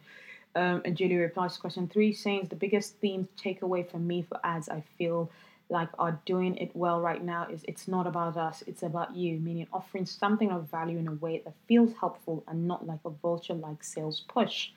Um, 0.54 0.80
and 0.86 0.96
Julie 0.96 1.16
replies 1.16 1.54
to 1.54 1.60
question 1.60 1.86
three 1.86 2.14
saying 2.14 2.46
the 2.48 2.56
biggest 2.56 2.96
theme 2.96 3.28
takeaway 3.38 3.88
from 3.88 4.06
me 4.06 4.22
for 4.22 4.40
ads 4.42 4.70
I 4.70 4.84
feel 4.96 5.30
like 5.68 5.88
are 5.98 6.20
doing 6.26 6.56
it 6.56 6.70
well 6.74 7.00
right 7.00 7.22
now 7.24 7.46
is 7.50 7.64
it's 7.66 7.88
not 7.88 8.06
about 8.06 8.36
us, 8.36 8.62
it's 8.66 8.82
about 8.82 9.16
you, 9.16 9.38
meaning 9.40 9.66
offering 9.72 10.06
something 10.06 10.50
of 10.50 10.70
value 10.70 10.98
in 10.98 11.08
a 11.08 11.14
way 11.14 11.42
that 11.44 11.54
feels 11.66 11.92
helpful 12.00 12.44
and 12.46 12.68
not 12.68 12.86
like 12.86 13.00
a 13.04 13.10
vulture 13.10 13.54
like 13.54 13.82
sales 13.82 14.24
push. 14.28 14.70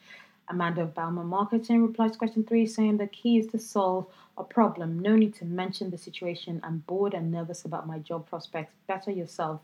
Amanda 0.49 0.81
of 0.81 0.95
Balmer 0.95 1.23
Marketing 1.23 1.85
replies 1.85 2.17
question 2.17 2.43
three, 2.43 2.65
saying 2.65 2.97
the 2.97 3.05
key 3.07 3.37
is 3.37 3.47
to 3.47 3.59
solve 3.59 4.07
a 4.35 4.43
problem. 4.43 4.97
No 4.97 5.15
need 5.15 5.35
to 5.35 5.45
mention 5.45 5.91
the 5.91 5.97
situation. 5.97 6.59
I'm 6.63 6.79
bored 6.87 7.13
and 7.13 7.31
nervous 7.31 7.65
about 7.65 7.85
my 7.85 7.99
job 7.99 8.27
prospects. 8.27 8.73
Better 8.87 9.11
yourself. 9.11 9.61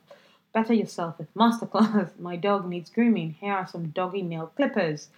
Better 0.53 0.74
yourself 0.74 1.17
with 1.17 1.34
masterclass. 1.34 2.12
My 2.20 2.38
dog 2.38 2.70
needs 2.70 2.89
grooming. 2.89 3.36
Here 3.41 3.51
are 3.51 3.67
some 3.67 3.88
doggy 3.89 4.22
nail 4.22 4.53
clippers. 4.55 5.10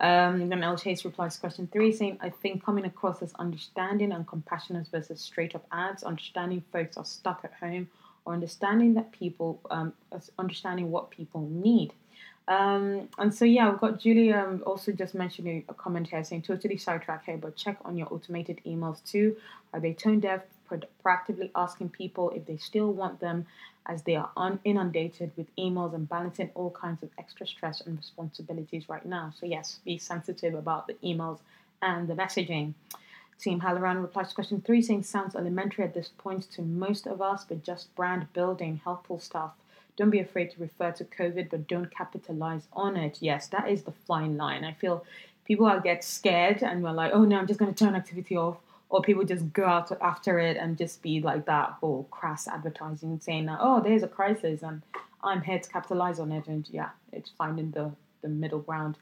Um, 0.00 0.48
then 0.48 0.62
El 0.62 0.78
Chase 0.78 1.04
replies 1.04 1.34
to 1.34 1.40
question 1.40 1.68
three, 1.70 1.92
saying, 1.92 2.18
I 2.20 2.30
think 2.30 2.64
coming 2.64 2.86
across 2.86 3.22
as 3.22 3.34
understanding 3.34 4.12
and 4.12 4.26
compassionate 4.26 4.88
versus 4.88 5.20
straight 5.20 5.54
up 5.54 5.66
ads, 5.70 6.02
understanding 6.02 6.62
folks 6.72 6.96
are 6.96 7.04
stuck 7.04 7.40
at 7.44 7.52
home, 7.52 7.88
or 8.24 8.32
understanding 8.32 8.94
that 8.94 9.12
people, 9.12 9.60
um, 9.70 9.92
understanding 10.38 10.90
what 10.90 11.10
people 11.10 11.42
need. 11.50 11.92
Um, 12.48 13.08
and 13.18 13.32
so 13.32 13.44
yeah, 13.44 13.70
we've 13.70 13.78
got 13.78 14.00
Julie 14.00 14.32
um, 14.32 14.62
also 14.66 14.90
just 14.90 15.14
mentioning 15.14 15.64
a 15.68 15.74
comment 15.74 16.08
here 16.08 16.24
saying 16.24 16.42
totally 16.42 16.78
sidetrack 16.78 17.26
here, 17.26 17.36
but 17.36 17.54
check 17.54 17.76
on 17.84 17.96
your 17.96 18.12
automated 18.12 18.60
emails 18.66 19.04
too. 19.04 19.36
Are 19.72 19.80
they 19.80 19.92
tone 19.92 20.20
deaf? 20.20 20.42
Proactively 21.04 21.50
asking 21.54 21.90
people 21.90 22.30
if 22.30 22.46
they 22.46 22.56
still 22.56 22.92
want 22.92 23.20
them, 23.20 23.46
as 23.86 24.02
they 24.02 24.16
are 24.16 24.30
un- 24.36 24.60
inundated 24.64 25.32
with 25.36 25.54
emails 25.56 25.94
and 25.94 26.08
balancing 26.08 26.50
all 26.54 26.70
kinds 26.70 27.02
of 27.02 27.10
extra 27.18 27.46
stress 27.46 27.80
and 27.80 27.96
responsibilities 27.96 28.88
right 28.88 29.04
now. 29.06 29.32
So 29.38 29.46
yes, 29.46 29.80
be 29.84 29.98
sensitive 29.98 30.54
about 30.54 30.86
the 30.86 30.94
emails 31.04 31.38
and 31.82 32.08
the 32.08 32.14
messaging. 32.14 32.74
Tim 33.38 33.60
Halloran 33.60 34.02
replies 34.02 34.28
to 34.28 34.34
question 34.34 34.60
three, 34.60 34.82
saying 34.82 35.04
sounds 35.04 35.34
elementary 35.34 35.82
at 35.84 35.94
this 35.94 36.10
point 36.18 36.50
to 36.52 36.62
most 36.62 37.06
of 37.06 37.22
us, 37.22 37.44
but 37.48 37.64
just 37.64 37.94
brand 37.94 38.30
building, 38.34 38.82
helpful 38.84 39.18
stuff 39.18 39.52
don't 40.00 40.08
be 40.08 40.18
afraid 40.18 40.50
to 40.50 40.60
refer 40.60 40.90
to 40.92 41.04
COVID, 41.04 41.50
but 41.50 41.68
don't 41.68 41.94
capitalize 41.94 42.66
on 42.72 42.96
it. 42.96 43.18
Yes, 43.20 43.48
that 43.48 43.68
is 43.68 43.82
the 43.82 43.92
fine 43.92 44.38
line. 44.38 44.64
I 44.64 44.72
feel 44.72 45.04
people 45.44 45.66
are 45.66 45.78
get 45.78 46.02
scared 46.02 46.62
and 46.62 46.82
we're 46.82 46.92
like, 46.92 47.12
oh 47.12 47.24
no, 47.24 47.36
I'm 47.36 47.46
just 47.46 47.60
going 47.60 47.72
to 47.72 47.84
turn 47.84 47.94
activity 47.94 48.34
off. 48.34 48.56
Or 48.90 49.00
people 49.00 49.24
just 49.24 49.52
go 49.52 49.64
out 49.64 49.90
after 50.02 50.38
it 50.38 50.56
and 50.56 50.76
just 50.76 51.00
be 51.00 51.20
like 51.20 51.46
that 51.46 51.70
whole 51.80 52.08
crass 52.10 52.48
advertising 52.48 53.20
saying 53.20 53.46
that, 53.46 53.58
oh, 53.60 53.80
there's 53.80 54.02
a 54.02 54.08
crisis 54.08 54.62
and 54.62 54.82
I'm 55.22 55.42
here 55.42 55.58
to 55.58 55.68
capitalize 55.68 56.18
on 56.18 56.32
it. 56.32 56.46
And 56.48 56.68
yeah, 56.70 56.90
it's 57.12 57.30
finding 57.30 57.70
the, 57.70 57.92
the 58.22 58.28
middle 58.28 58.58
ground. 58.58 58.96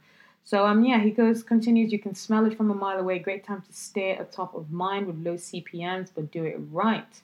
So 0.44 0.66
um 0.66 0.84
yeah, 0.84 0.98
he 1.00 1.10
goes 1.10 1.42
continues. 1.42 1.90
You 1.92 1.98
can 1.98 2.14
smell 2.14 2.46
it 2.46 2.56
from 2.56 2.70
a 2.70 2.74
mile 2.74 2.98
away. 2.98 3.18
Great 3.18 3.44
time 3.44 3.62
to 3.62 3.72
stay 3.72 4.12
at 4.12 4.30
top 4.30 4.54
of 4.54 4.70
mind 4.70 5.06
with 5.06 5.18
low 5.18 5.34
CPMS, 5.34 6.10
but 6.14 6.30
do 6.30 6.44
it 6.44 6.58
right. 6.70 7.20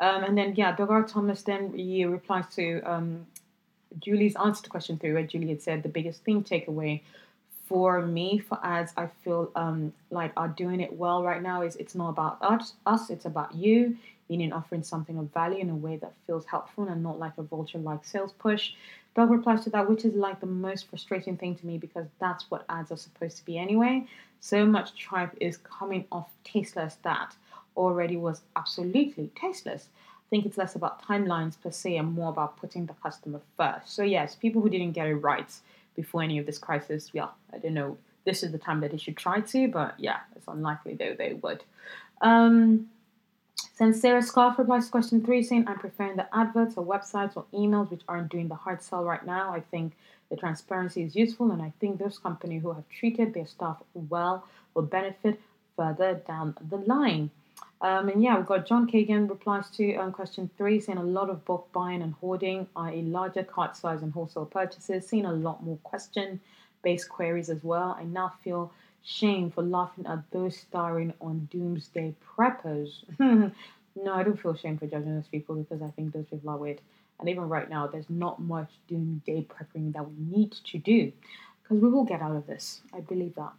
Um, 0.00 0.24
and 0.24 0.36
then, 0.36 0.54
yeah, 0.56 0.74
Dogar 0.74 1.06
Thomas 1.06 1.42
then 1.42 1.72
he 1.72 2.04
replies 2.04 2.46
to 2.56 2.80
um, 2.82 3.26
Julie's 4.00 4.34
answer 4.36 4.64
to 4.64 4.70
question 4.70 4.98
three, 4.98 5.12
where 5.12 5.22
Julie 5.22 5.48
had 5.48 5.62
said 5.62 5.82
the 5.82 5.88
biggest 5.88 6.24
thing 6.24 6.42
takeaway 6.42 7.02
for 7.66 8.02
me 8.02 8.38
for 8.38 8.58
ads, 8.62 8.92
I 8.96 9.08
feel 9.22 9.50
um, 9.56 9.92
like 10.10 10.32
are 10.36 10.48
doing 10.48 10.80
it 10.80 10.92
well 10.92 11.22
right 11.22 11.42
now 11.42 11.62
is 11.62 11.76
it's 11.76 11.94
not 11.94 12.10
about 12.10 12.38
us, 12.42 12.74
us, 12.86 13.10
it's 13.10 13.24
about 13.24 13.54
you, 13.54 13.96
meaning 14.28 14.52
offering 14.52 14.82
something 14.82 15.16
of 15.18 15.32
value 15.32 15.60
in 15.60 15.70
a 15.70 15.74
way 15.74 15.96
that 15.96 16.12
feels 16.26 16.44
helpful 16.44 16.84
and 16.88 17.02
not 17.02 17.18
like 17.18 17.32
a 17.38 17.42
vulture 17.42 17.78
like 17.78 18.04
sales 18.04 18.32
push. 18.32 18.72
Doug 19.14 19.30
replies 19.30 19.64
to 19.64 19.70
that, 19.70 19.88
which 19.88 20.04
is 20.04 20.14
like 20.14 20.40
the 20.40 20.46
most 20.46 20.88
frustrating 20.88 21.36
thing 21.36 21.54
to 21.54 21.66
me 21.66 21.78
because 21.78 22.06
that's 22.18 22.50
what 22.50 22.64
ads 22.68 22.90
are 22.90 22.96
supposed 22.96 23.36
to 23.38 23.44
be 23.44 23.58
anyway. 23.58 24.06
So 24.40 24.66
much 24.66 24.96
tripe 24.96 25.34
is 25.40 25.56
coming 25.58 26.04
off 26.12 26.28
tasteless 26.44 26.98
that 27.02 27.34
already 27.76 28.16
was 28.16 28.42
absolutely 28.56 29.30
tasteless. 29.34 29.88
I 29.96 30.28
think 30.30 30.46
it's 30.46 30.58
less 30.58 30.74
about 30.74 31.02
timelines 31.02 31.60
per 31.60 31.70
se 31.70 31.96
and 31.96 32.12
more 32.12 32.30
about 32.30 32.56
putting 32.58 32.86
the 32.86 32.94
customer 32.94 33.40
first. 33.56 33.94
So, 33.94 34.02
yes, 34.02 34.34
people 34.34 34.60
who 34.60 34.68
didn't 34.68 34.92
get 34.92 35.06
it 35.06 35.14
right 35.14 35.50
before 35.94 36.22
any 36.22 36.38
of 36.38 36.46
this 36.46 36.58
crisis, 36.58 37.10
yeah, 37.12 37.28
I 37.52 37.58
don't 37.58 37.74
know. 37.74 37.98
This 38.24 38.42
is 38.42 38.52
the 38.52 38.58
time 38.58 38.80
that 38.80 38.90
they 38.90 38.96
should 38.96 39.16
try 39.16 39.40
to, 39.40 39.68
but 39.68 39.94
yeah, 39.98 40.20
it's 40.34 40.48
unlikely 40.48 40.94
though 40.94 41.14
they 41.16 41.34
would. 41.34 41.62
Um, 42.20 42.88
since 43.74 44.00
Sarah 44.00 44.22
Scarf 44.22 44.58
replies 44.58 44.86
to 44.86 44.90
question 44.90 45.24
three, 45.24 45.42
saying, 45.42 45.66
I'm 45.66 45.78
preferring 45.78 46.16
the 46.16 46.28
adverts 46.34 46.76
or 46.76 46.84
websites 46.86 47.36
or 47.36 47.44
emails 47.52 47.90
which 47.90 48.02
aren't 48.08 48.30
doing 48.30 48.48
the 48.48 48.54
hard 48.54 48.82
sell 48.82 49.04
right 49.04 49.24
now. 49.26 49.52
I 49.52 49.60
think 49.60 49.94
the 50.30 50.36
transparency 50.36 51.02
is 51.02 51.16
useful, 51.16 51.50
and 51.50 51.60
I 51.60 51.72
think 51.80 51.98
those 51.98 52.18
companies 52.18 52.62
who 52.62 52.72
have 52.72 52.88
treated 52.88 53.34
their 53.34 53.46
staff 53.46 53.82
well 53.94 54.46
will 54.74 54.82
benefit 54.82 55.40
further 55.76 56.14
down 56.26 56.56
the 56.70 56.76
line. 56.76 57.30
Um, 57.80 58.08
and 58.08 58.22
yeah, 58.22 58.36
we've 58.36 58.46
got 58.46 58.66
John 58.66 58.88
Kagan 58.88 59.28
replies 59.28 59.68
to 59.70 59.94
um, 59.96 60.12
question 60.12 60.48
three, 60.56 60.80
saying 60.80 60.98
a 60.98 61.02
lot 61.02 61.28
of 61.28 61.44
bulk 61.44 61.70
buying 61.72 62.02
and 62.02 62.14
hoarding, 62.14 62.66
i.e., 62.76 63.02
larger 63.02 63.42
cart 63.42 63.76
size 63.76 64.02
and 64.02 64.12
wholesale 64.12 64.46
purchases, 64.46 65.06
seeing 65.06 65.26
a 65.26 65.32
lot 65.32 65.62
more 65.62 65.78
question 65.82 66.40
based 66.82 67.08
queries 67.08 67.48
as 67.48 67.64
well. 67.64 67.96
I 67.98 68.04
now 68.04 68.32
feel 68.42 68.72
shame 69.02 69.50
for 69.50 69.62
laughing 69.62 70.06
at 70.06 70.30
those 70.30 70.56
starring 70.56 71.12
on 71.20 71.48
doomsday 71.50 72.14
preppers. 72.36 73.04
no, 73.18 73.52
I 74.12 74.22
don't 74.22 74.40
feel 74.40 74.54
shame 74.54 74.78
for 74.78 74.86
judging 74.86 75.14
those 75.14 75.28
people 75.28 75.56
because 75.56 75.82
I 75.82 75.90
think 75.90 76.12
those 76.12 76.26
people 76.26 76.50
are 76.50 76.56
weird. 76.56 76.80
And 77.20 77.28
even 77.28 77.48
right 77.48 77.68
now, 77.68 77.86
there's 77.86 78.10
not 78.10 78.40
much 78.40 78.70
doomsday 78.88 79.46
prepping 79.48 79.92
that 79.94 80.08
we 80.08 80.14
need 80.18 80.52
to 80.52 80.78
do 80.78 81.12
because 81.62 81.82
we 81.82 81.88
will 81.88 82.04
get 82.04 82.20
out 82.20 82.36
of 82.36 82.46
this. 82.46 82.82
I 82.92 83.00
believe 83.00 83.34
that. 83.36 83.52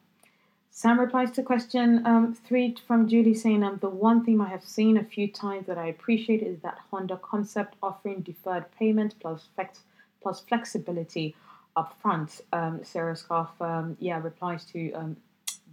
Sam 0.78 1.00
replies 1.00 1.32
to 1.32 1.42
question 1.42 2.06
um, 2.06 2.34
three 2.34 2.76
from 2.86 3.08
Julie 3.08 3.34
saying, 3.34 3.64
um, 3.64 3.78
The 3.78 3.90
one 3.90 4.26
theme 4.26 4.42
I 4.42 4.50
have 4.50 4.66
seen 4.66 4.98
a 4.98 5.06
few 5.06 5.32
times 5.32 5.68
that 5.68 5.78
I 5.78 5.88
appreciate 5.88 6.44
is 6.44 6.60
that 6.64 6.78
Honda 6.92 7.16
concept 7.16 7.78
offering 7.82 8.20
deferred 8.20 8.66
payment 8.78 9.16
plus, 9.22 9.48
flex, 9.56 9.80
plus 10.22 10.42
flexibility 10.42 11.34
up 11.78 11.96
front. 12.02 12.42
Um, 12.52 12.82
Sarah 12.84 13.16
Scarf, 13.16 13.52
um, 13.62 13.96
yeah, 14.02 14.20
replies 14.22 14.66
to 14.74 14.92
um, 14.92 15.16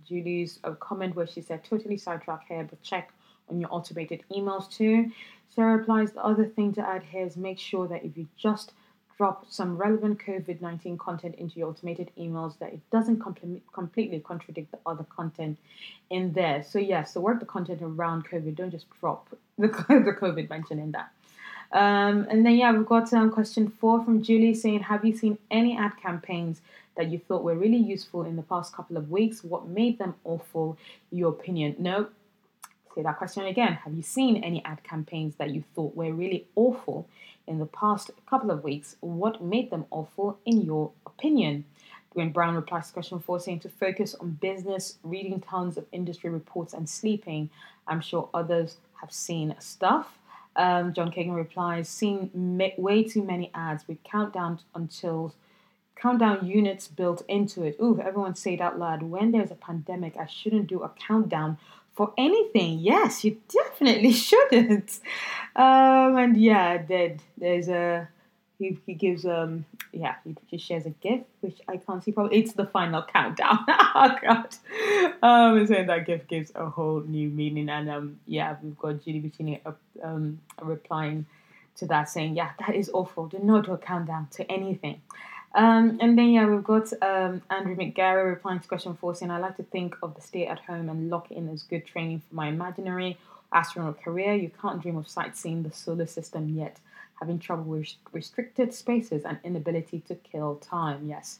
Julie's 0.06 0.60
uh, 0.62 0.74
comment 0.74 1.16
where 1.16 1.26
she 1.26 1.40
said, 1.40 1.64
Totally 1.64 1.96
sidetrack 1.96 2.46
here, 2.46 2.62
but 2.62 2.80
check 2.84 3.12
on 3.50 3.58
your 3.58 3.74
automated 3.74 4.22
emails 4.30 4.70
too. 4.70 5.10
Sarah 5.48 5.78
replies, 5.78 6.12
The 6.12 6.24
other 6.24 6.46
thing 6.46 6.74
to 6.74 6.88
add 6.88 7.02
here 7.02 7.26
is 7.26 7.36
make 7.36 7.58
sure 7.58 7.88
that 7.88 8.04
if 8.04 8.16
you 8.16 8.28
just 8.36 8.72
drop 9.22 9.46
some 9.48 9.76
relevant 9.76 10.18
COVID 10.18 10.61
19 10.61 10.98
content 10.98 11.37
into 11.37 11.56
your 11.56 11.68
automated 11.68 12.11
emails 12.18 12.58
that 12.58 12.72
it 12.72 12.80
doesn't 12.90 13.20
compl- 13.20 13.61
completely 13.72 14.18
contradict 14.18 14.72
the 14.72 14.78
other 14.85 15.06
content 15.14 15.56
in 16.11 16.32
there. 16.32 16.64
So, 16.68 16.80
yes, 16.80 16.88
yeah, 16.88 17.04
so 17.04 17.20
work 17.20 17.38
the 17.38 17.46
content 17.46 17.82
around 17.82 18.28
COVID, 18.28 18.56
don't 18.56 18.72
just 18.72 18.87
drop 18.98 19.28
the, 19.58 19.68
the 19.68 20.16
COVID 20.20 20.50
mention 20.50 20.80
in 20.80 20.90
that. 20.90 21.12
Um, 21.70 22.26
and 22.30 22.44
then, 22.44 22.56
yeah, 22.56 22.72
we've 22.72 22.85
got 22.85 23.12
um, 23.12 23.30
question 23.30 23.68
four 23.68 24.04
from 24.04 24.24
Julie 24.24 24.54
saying, 24.54 24.80
Have 24.80 25.04
you 25.04 25.16
seen 25.16 25.38
any 25.52 25.78
ad 25.78 25.92
campaigns 26.02 26.61
that 26.96 27.08
you 27.08 27.20
thought 27.20 27.44
were 27.44 27.54
really 27.54 27.76
useful 27.76 28.24
in 28.24 28.35
the 28.35 28.42
past 28.42 28.74
couple 28.74 28.96
of 28.96 29.08
weeks? 29.08 29.44
What 29.44 29.68
made 29.68 29.98
them 30.00 30.16
awful, 30.24 30.76
your 31.12 31.30
opinion? 31.30 31.76
No. 31.78 32.08
Say 32.96 33.02
that 33.02 33.18
question 33.18 33.46
again. 33.46 33.74
Have 33.85 33.94
you 33.94 34.02
seen 34.02 34.42
any 34.42 34.64
ad 34.64 34.82
campaigns 34.82 35.37
that 35.37 35.50
you 35.50 35.62
thought 35.76 35.94
were 35.94 36.12
really 36.12 36.48
awful 36.56 37.06
in 37.46 37.59
the 37.59 37.66
past 37.66 38.11
couple 38.28 38.50
of 38.50 38.64
weeks. 38.64 38.96
What 39.00 39.42
made 39.42 39.70
them 39.70 39.87
awful, 39.90 40.38
in 40.44 40.62
your 40.62 40.92
opinion? 41.07 41.64
Duane 42.12 42.33
Brown 42.33 42.55
replies 42.55 42.88
to 42.88 42.92
question 42.92 43.20
four, 43.20 43.40
saying 43.40 43.61
to 43.61 43.68
focus 43.68 44.14
on 44.14 44.38
business, 44.40 44.98
reading 45.02 45.40
tons 45.40 45.76
of 45.76 45.87
industry 45.92 46.31
reports, 46.31 46.74
and 46.74 46.88
sleeping. 46.88 47.50
I'm 47.87 48.00
sure 48.00 48.28
others 48.35 48.76
have 49.00 49.12
seen 49.12 49.55
stuff. 49.59 50.18
Um, 50.55 50.92
John 50.92 51.11
Kagan 51.11 51.35
replies, 51.35 51.88
seen 51.88 52.31
way 52.76 53.02
too 53.05 53.22
many 53.22 53.50
ads 53.55 53.88
with 53.88 54.02
countdown 54.05 54.61
until 54.74 55.35
countdown 55.96 56.46
units 56.46 56.88
built 56.88 57.22
into 57.28 57.62
it. 57.62 57.76
Ooh, 57.81 58.00
everyone 58.00 58.35
say 58.35 58.55
it 58.55 58.61
out 58.61 58.78
loud. 58.78 59.02
When 59.02 59.33
there's 59.33 59.50
a 59.50 59.57
pandemic, 59.57 60.16
I 60.18 60.26
shouldn't 60.26 60.66
do 60.66 60.83
a 60.83 60.90
countdown 60.90 61.59
for 61.94 62.12
anything. 62.16 62.78
Yes, 62.78 63.24
you 63.24 63.38
definitely 63.48 64.12
shouldn't. 64.28 65.00
Um, 65.55 66.16
and 66.16 66.37
yeah, 66.37 66.78
did 66.78 67.22
there's 67.37 67.68
a 67.68 68.09
he, 68.59 68.78
he 68.87 68.94
gives 68.94 69.26
um 69.26 69.64
yeah 69.92 70.14
he 70.24 70.37
just 70.50 70.64
shares 70.64 70.87
a 70.87 70.90
gift 70.90 71.24
which 71.40 71.61
I 71.68 71.76
can't 71.76 72.02
see 72.02 72.12
probably 72.12 72.38
it's 72.38 72.52
the 72.52 72.66
final 72.66 73.02
countdown. 73.02 73.59
Oh 73.94 74.16
god. 74.22 74.55
Um 75.22 75.59
and 75.59 75.68
saying 75.68 75.87
that 75.88 76.07
gift 76.07 76.28
gives 76.28 76.50
a 76.55 76.70
whole 76.70 77.00
new 77.00 77.28
meaning. 77.28 77.68
And 77.68 77.90
um 77.90 78.20
yeah 78.26 78.57
we've 78.62 78.78
got 78.78 79.05
Julie 79.05 79.20
Bacchini 79.20 79.61
um 80.02 80.40
replying 80.62 81.26
to 81.76 81.87
that 81.87 82.09
saying 82.09 82.37
yeah 82.37 82.52
that 82.61 82.74
is 82.74 82.90
awful. 82.94 83.26
Do 83.26 83.38
not 83.38 83.66
do 83.66 83.72
a 83.72 83.78
countdown 83.78 84.28
to 84.33 84.50
anything 84.50 85.02
um, 85.54 85.98
and 86.00 86.18
then 86.18 86.30
yeah 86.30 86.46
we've 86.46 86.64
got 86.64 86.92
um, 87.02 87.42
Andrew 87.50 87.76
McGarry 87.76 88.26
replying 88.26 88.60
to 88.60 88.68
question 88.68 88.94
four 88.94 89.14
saying 89.14 89.30
I 89.30 89.38
like 89.38 89.56
to 89.56 89.62
think 89.62 89.96
of 90.02 90.14
the 90.14 90.20
stay 90.20 90.46
at 90.46 90.60
home 90.60 90.88
and 90.88 91.10
lock 91.10 91.30
in 91.30 91.48
as 91.48 91.62
good 91.62 91.86
training 91.86 92.22
for 92.28 92.34
my 92.34 92.48
imaginary 92.48 93.18
astronaut 93.52 94.02
career 94.02 94.34
you 94.34 94.50
can't 94.60 94.80
dream 94.80 94.96
of 94.96 95.08
sightseeing 95.08 95.62
the 95.62 95.72
solar 95.72 96.06
system 96.06 96.48
yet 96.48 96.78
having 97.22 97.38
trouble 97.38 97.62
with 97.62 97.94
restricted 98.10 98.74
spaces 98.74 99.22
and 99.24 99.38
inability 99.44 100.00
to 100.00 100.16
kill 100.16 100.56
time. 100.56 101.08
Yes, 101.08 101.38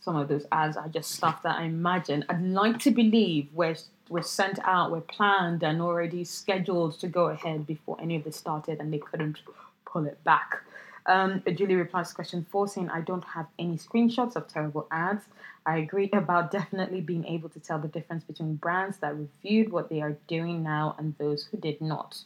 some 0.00 0.16
of 0.16 0.26
those 0.26 0.44
ads 0.50 0.76
are 0.76 0.88
just 0.88 1.12
stuff 1.12 1.44
that 1.44 1.56
I 1.56 1.64
imagine. 1.64 2.24
I'd 2.28 2.42
like 2.42 2.80
to 2.80 2.90
believe 2.90 3.46
we're, 3.52 3.76
we're 4.08 4.22
sent 4.22 4.58
out, 4.64 4.90
we're 4.90 5.02
planned 5.02 5.62
and 5.62 5.80
already 5.80 6.24
scheduled 6.24 6.98
to 6.98 7.06
go 7.06 7.26
ahead 7.28 7.64
before 7.64 7.96
any 8.00 8.16
of 8.16 8.24
this 8.24 8.36
started 8.36 8.80
and 8.80 8.92
they 8.92 8.98
couldn't 8.98 9.38
pull 9.86 10.04
it 10.04 10.22
back. 10.24 10.64
Um, 11.06 11.42
Julie 11.54 11.74
replies 11.76 12.10
to 12.10 12.14
question 12.14 12.46
four 12.50 12.68
saying, 12.68 12.90
I 12.90 13.00
don't 13.00 13.24
have 13.24 13.46
any 13.58 13.76
screenshots 13.76 14.36
of 14.36 14.48
terrible 14.48 14.86
ads. 14.90 15.24
I 15.66 15.78
agree 15.78 16.10
about 16.12 16.50
definitely 16.50 17.00
being 17.00 17.24
able 17.26 17.48
to 17.50 17.60
tell 17.60 17.78
the 17.78 17.88
difference 17.88 18.24
between 18.24 18.56
brands 18.56 18.98
that 18.98 19.16
reviewed 19.16 19.72
what 19.72 19.88
they 19.88 20.00
are 20.00 20.16
doing 20.28 20.62
now 20.62 20.94
and 20.98 21.14
those 21.18 21.44
who 21.44 21.56
did 21.56 21.80
not. 21.80 22.22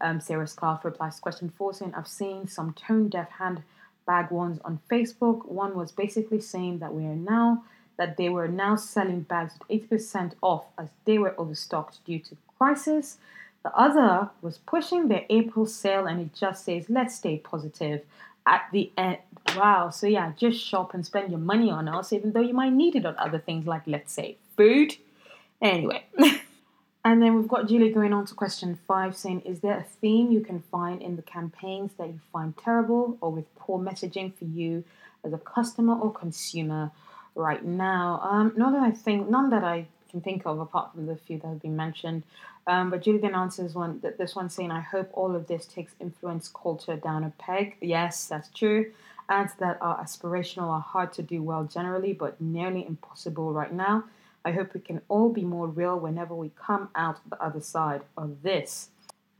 Um, 0.00 0.20
Sarah 0.20 0.48
Scarf 0.48 0.84
replies 0.84 1.16
to 1.16 1.22
question 1.22 1.52
four 1.56 1.72
saying, 1.72 1.94
I've 1.94 2.08
seen 2.08 2.48
some 2.48 2.72
tone 2.74 3.08
deaf 3.08 3.28
handbag 3.30 4.30
ones 4.30 4.58
on 4.64 4.80
Facebook. 4.90 5.46
One 5.46 5.76
was 5.76 5.92
basically 5.92 6.40
saying 6.40 6.78
that 6.78 6.92
we 6.92 7.04
are 7.04 7.16
now 7.16 7.64
that 7.98 8.16
they 8.16 8.28
were 8.28 8.48
now 8.48 8.74
selling 8.74 9.20
bags 9.20 9.54
with 9.68 9.88
80% 9.88 10.32
off 10.40 10.64
as 10.78 10.88
they 11.04 11.18
were 11.18 11.38
overstocked 11.38 12.04
due 12.04 12.18
to 12.18 12.30
the 12.30 12.40
crisis. 12.58 13.18
The 13.62 13.74
other 13.76 14.30
was 14.40 14.58
pushing 14.58 15.08
their 15.08 15.24
April 15.30 15.66
sale 15.66 16.06
and 16.06 16.20
it 16.20 16.34
just 16.34 16.64
says, 16.64 16.86
let's 16.88 17.14
stay 17.14 17.38
positive 17.38 18.02
at 18.46 18.62
the 18.72 18.90
end. 18.96 19.18
Wow. 19.56 19.90
So, 19.90 20.06
yeah, 20.06 20.32
just 20.36 20.60
shop 20.60 20.94
and 20.94 21.06
spend 21.06 21.30
your 21.30 21.40
money 21.40 21.70
on 21.70 21.88
us, 21.88 22.12
even 22.12 22.32
though 22.32 22.40
you 22.40 22.54
might 22.54 22.72
need 22.72 22.96
it 22.96 23.06
on 23.06 23.16
other 23.18 23.38
things 23.38 23.66
like, 23.66 23.82
let's 23.86 24.12
say, 24.12 24.36
food. 24.56 24.96
Anyway. 25.60 26.04
And 27.04 27.20
then 27.20 27.34
we've 27.34 27.48
got 27.48 27.66
Julie 27.66 27.90
going 27.90 28.12
on 28.12 28.26
to 28.26 28.34
question 28.34 28.78
five 28.86 29.16
saying, 29.16 29.40
Is 29.40 29.60
there 29.60 29.76
a 29.76 29.82
theme 29.82 30.30
you 30.30 30.40
can 30.40 30.62
find 30.70 31.02
in 31.02 31.16
the 31.16 31.22
campaigns 31.22 31.92
that 31.98 32.08
you 32.08 32.20
find 32.32 32.56
terrible 32.56 33.18
or 33.20 33.32
with 33.32 33.52
poor 33.56 33.80
messaging 33.80 34.32
for 34.34 34.44
you 34.44 34.84
as 35.24 35.32
a 35.32 35.38
customer 35.38 35.98
or 35.98 36.12
consumer 36.12 36.92
right 37.34 37.64
now? 37.64 38.20
Um, 38.22 38.52
none 38.56 38.72
that 38.74 38.82
I 38.82 38.92
think, 38.92 39.28
none 39.28 39.50
that 39.50 39.64
I 39.64 39.86
can 40.12 40.20
think 40.20 40.46
of 40.46 40.60
apart 40.60 40.92
from 40.92 41.06
the 41.06 41.16
few 41.16 41.38
that 41.38 41.48
have 41.48 41.62
been 41.62 41.74
mentioned. 41.74 42.22
Um, 42.68 42.90
but 42.90 43.02
Julie 43.02 43.18
then 43.18 43.34
answers 43.34 43.74
one 43.74 43.98
that 44.00 44.18
this 44.18 44.36
one 44.36 44.48
saying, 44.48 44.70
I 44.70 44.80
hope 44.80 45.10
all 45.14 45.34
of 45.34 45.48
this 45.48 45.66
takes 45.66 45.94
influence 45.98 46.48
culture 46.48 46.96
down 46.96 47.24
a 47.24 47.32
peg. 47.38 47.76
Yes, 47.80 48.28
that's 48.28 48.48
true. 48.50 48.92
Ads 49.28 49.54
that 49.54 49.78
are 49.80 50.02
aspirational 50.02 50.68
are 50.68 50.80
hard 50.80 51.12
to 51.14 51.22
do 51.22 51.42
well 51.42 51.64
generally, 51.64 52.12
but 52.12 52.40
nearly 52.40 52.86
impossible 52.86 53.52
right 53.52 53.72
now. 53.72 54.04
I 54.44 54.52
hope 54.52 54.74
we 54.74 54.80
can 54.80 55.00
all 55.08 55.30
be 55.30 55.42
more 55.42 55.66
real 55.66 55.98
whenever 55.98 56.34
we 56.34 56.50
come 56.56 56.88
out 56.94 57.18
the 57.28 57.42
other 57.42 57.60
side 57.60 58.02
of 58.16 58.42
this. 58.42 58.88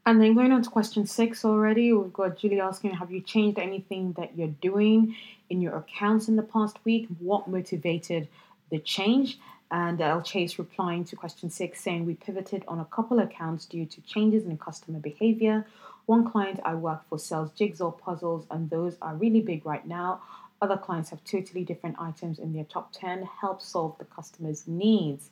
And 0.04 0.20
then 0.20 0.34
going 0.34 0.50
on 0.50 0.62
to 0.62 0.70
question 0.70 1.06
six 1.06 1.44
already, 1.44 1.92
we've 1.92 2.12
got 2.12 2.36
Julie 2.36 2.60
asking, 2.60 2.92
have 2.92 3.12
you 3.12 3.20
changed 3.20 3.58
anything 3.58 4.14
that 4.14 4.36
you're 4.36 4.48
doing 4.48 5.14
in 5.48 5.60
your 5.60 5.76
accounts 5.76 6.28
in 6.28 6.34
the 6.34 6.42
past 6.42 6.78
week? 6.84 7.06
What 7.20 7.46
motivated 7.48 8.26
the 8.70 8.78
change? 8.78 9.38
And 9.72 10.02
El 10.02 10.20
Chase 10.20 10.58
replying 10.58 11.02
to 11.06 11.16
question 11.16 11.48
six, 11.48 11.80
saying 11.80 12.04
we 12.04 12.12
pivoted 12.12 12.62
on 12.68 12.78
a 12.78 12.84
couple 12.84 13.18
accounts 13.20 13.64
due 13.64 13.86
to 13.86 14.02
changes 14.02 14.44
in 14.44 14.58
customer 14.58 14.98
behavior. 14.98 15.66
One 16.04 16.30
client 16.30 16.60
I 16.62 16.74
work 16.74 17.08
for 17.08 17.18
sells 17.18 17.52
jigsaw 17.52 17.90
puzzles, 17.90 18.44
and 18.50 18.68
those 18.68 18.98
are 19.00 19.14
really 19.14 19.40
big 19.40 19.64
right 19.64 19.86
now. 19.86 20.20
Other 20.60 20.76
clients 20.76 21.08
have 21.08 21.24
totally 21.24 21.64
different 21.64 21.96
items 21.98 22.38
in 22.38 22.52
their 22.52 22.64
top 22.64 22.92
10, 22.92 23.26
help 23.40 23.62
solve 23.62 23.96
the 23.96 24.04
customer's 24.04 24.68
needs. 24.68 25.30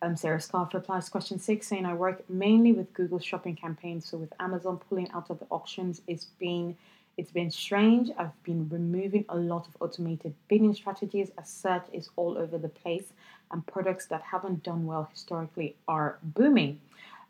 Um, 0.00 0.16
Sarah 0.16 0.40
Scarf 0.40 0.72
replies 0.72 1.04
to 1.04 1.10
question 1.10 1.38
six, 1.38 1.66
saying, 1.66 1.84
I 1.84 1.92
work 1.92 2.28
mainly 2.30 2.72
with 2.72 2.94
Google 2.94 3.18
shopping 3.18 3.56
campaigns, 3.56 4.06
so 4.06 4.16
with 4.16 4.32
Amazon 4.40 4.80
pulling 4.88 5.10
out 5.10 5.28
of 5.28 5.38
the 5.38 5.46
auctions, 5.50 6.00
it's 6.08 6.24
been 6.24 6.78
it's 7.16 7.30
been 7.30 7.50
strange. 7.50 8.10
I've 8.18 8.42
been 8.42 8.68
removing 8.68 9.24
a 9.28 9.36
lot 9.36 9.68
of 9.68 9.76
automated 9.80 10.34
bidding 10.48 10.74
strategies 10.74 11.30
as 11.38 11.48
search 11.48 11.84
is 11.92 12.08
all 12.16 12.38
over 12.38 12.58
the 12.58 12.68
place, 12.68 13.12
and 13.50 13.66
products 13.66 14.06
that 14.06 14.22
haven't 14.22 14.62
done 14.62 14.86
well 14.86 15.08
historically 15.12 15.76
are 15.86 16.18
booming. 16.22 16.80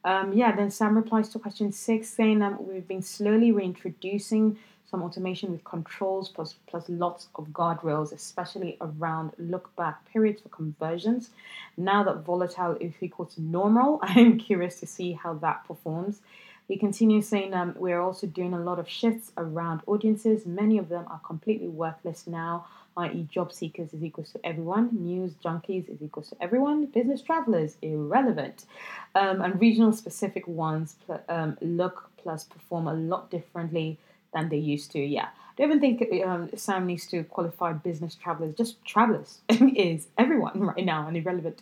Um, 0.05 0.33
yeah, 0.33 0.55
then 0.55 0.71
Sam 0.71 0.97
replies 0.97 1.29
to 1.31 1.38
question 1.38 1.73
six, 1.73 2.09
saying 2.09 2.45
we've 2.61 2.87
been 2.87 3.03
slowly 3.03 3.53
reintroducing 3.53 4.59
some 4.92 5.03
automation 5.03 5.51
with 5.51 5.64
controls 5.64 6.29
plus, 6.29 6.57
plus 6.66 6.85
lots 6.88 7.29
of 7.37 7.47
guardrails, 7.49 8.12
especially 8.12 8.77
around 8.81 9.33
look 9.38 9.75
back 9.75 10.05
periods 10.12 10.42
for 10.42 10.51
conversions. 10.51 11.31
Now 11.77 12.05
that 12.05 12.25
volatile 12.25 12.77
is 12.79 12.92
equal 13.01 13.27
to 13.27 13.40
normal, 13.40 14.01
I 14.03 14.21
am 14.21 14.38
curious 14.38 14.79
to 14.81 14.87
see 14.87 15.12
how 15.12 15.35
that 15.35 15.66
performs. 15.66 16.21
He 16.73 16.79
continues 16.79 17.29
saying, 17.29 17.53
um, 17.53 17.75
We're 17.77 18.01
also 18.01 18.27
doing 18.27 18.55
a 18.55 18.59
lot 18.59 18.79
of 18.79 18.89
shifts 18.89 19.31
around 19.37 19.83
audiences. 19.87 20.47
Many 20.47 20.79
of 20.79 20.89
them 20.89 21.05
are 21.11 21.19
completely 21.19 21.69
worthless 21.69 22.27
now, 22.27 22.65
i.e., 22.97 23.29
job 23.31 23.53
seekers 23.53 23.93
is 23.93 24.03
equals 24.03 24.33
to 24.33 24.41
everyone, 24.43 24.89
news 24.93 25.35
junkies 25.45 25.87
is 25.91 26.01
equals 26.01 26.31
to 26.31 26.37
everyone, 26.41 26.87
business 26.87 27.21
travelers 27.21 27.77
irrelevant. 27.83 28.65
Um, 29.15 29.43
and 29.43 29.61
regional 29.61 29.93
specific 29.93 30.49
ones 30.49 30.97
um, 31.29 31.59
look 31.61 32.09
plus 32.17 32.45
perform 32.45 32.89
a 32.89 32.95
lot 32.95 33.31
differently 33.31 33.99
than 34.33 34.49
they 34.49 34.57
used 34.57 34.93
to. 34.93 34.99
Yeah, 34.99 35.27
I 35.27 35.53
don't 35.59 35.77
even 35.77 35.81
think 35.81 36.25
um, 36.25 36.49
Sam 36.57 36.87
needs 36.87 37.07
to 37.09 37.23
qualify 37.25 37.75
business 37.75 38.15
travelers. 38.15 38.55
Just 38.55 38.83
travelers 38.87 39.41
is 39.51 40.07
everyone 40.17 40.59
right 40.59 40.87
now 40.87 41.07
and 41.07 41.19
irrelevant. 41.19 41.61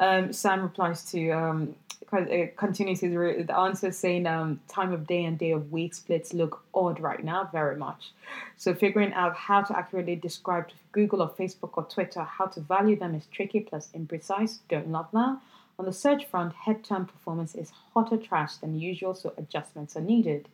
Um, 0.00 0.32
Sam 0.32 0.62
replies 0.62 1.08
to 1.12 1.30
um, 1.30 1.76
uh, 2.12 2.46
continues 2.56 3.00
his 3.00 3.12
the 3.12 3.56
answer 3.56 3.92
saying 3.92 4.26
um, 4.26 4.60
time 4.68 4.92
of 4.92 5.06
day 5.06 5.24
and 5.24 5.38
day 5.38 5.52
of 5.52 5.72
week 5.72 5.94
splits 5.94 6.32
look 6.32 6.62
odd 6.74 7.00
right 7.00 7.22
now, 7.22 7.48
very 7.52 7.76
much. 7.76 8.12
So 8.56 8.74
figuring 8.74 9.12
out 9.12 9.36
how 9.36 9.62
to 9.62 9.76
accurately 9.76 10.16
describe 10.16 10.68
to 10.68 10.74
Google 10.92 11.22
or 11.22 11.30
Facebook 11.30 11.72
or 11.74 11.84
Twitter 11.84 12.22
how 12.22 12.46
to 12.46 12.60
value 12.60 12.96
them 12.96 13.14
is 13.14 13.26
tricky 13.26 13.60
plus 13.60 13.88
imprecise. 13.94 14.58
Don't 14.68 14.88
love 14.88 15.08
that. 15.12 15.38
On 15.78 15.84
the 15.84 15.92
search 15.92 16.26
front, 16.26 16.54
head 16.54 16.82
term 16.82 17.06
performance 17.06 17.54
is 17.54 17.72
hotter 17.94 18.16
trash 18.16 18.56
than 18.56 18.80
usual, 18.80 19.14
so 19.14 19.32
adjustments 19.38 19.96
are 19.96 20.00
needed. 20.00 20.48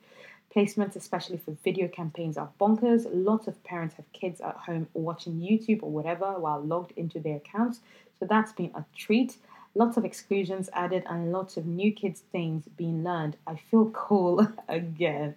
Placements, 0.54 0.96
especially 0.96 1.38
for 1.38 1.56
video 1.64 1.88
campaigns, 1.88 2.36
are 2.36 2.50
bonkers. 2.60 3.06
Lots 3.10 3.48
of 3.48 3.62
parents 3.64 3.94
have 3.96 4.12
kids 4.12 4.40
at 4.40 4.54
home 4.54 4.86
watching 4.92 5.40
YouTube 5.40 5.82
or 5.82 5.90
whatever 5.90 6.38
while 6.38 6.60
logged 6.60 6.92
into 6.96 7.18
their 7.18 7.36
accounts, 7.36 7.80
so 8.20 8.26
that's 8.26 8.52
been 8.52 8.70
a 8.74 8.84
treat. 8.96 9.36
Lots 9.76 9.96
of 9.96 10.04
exclusions 10.04 10.70
added 10.72 11.02
and 11.08 11.32
lots 11.32 11.56
of 11.56 11.66
new 11.66 11.92
kids' 11.92 12.22
things 12.30 12.64
being 12.76 13.02
learned. 13.02 13.36
I 13.44 13.56
feel 13.56 13.90
cool 13.90 14.46
again. 14.68 15.34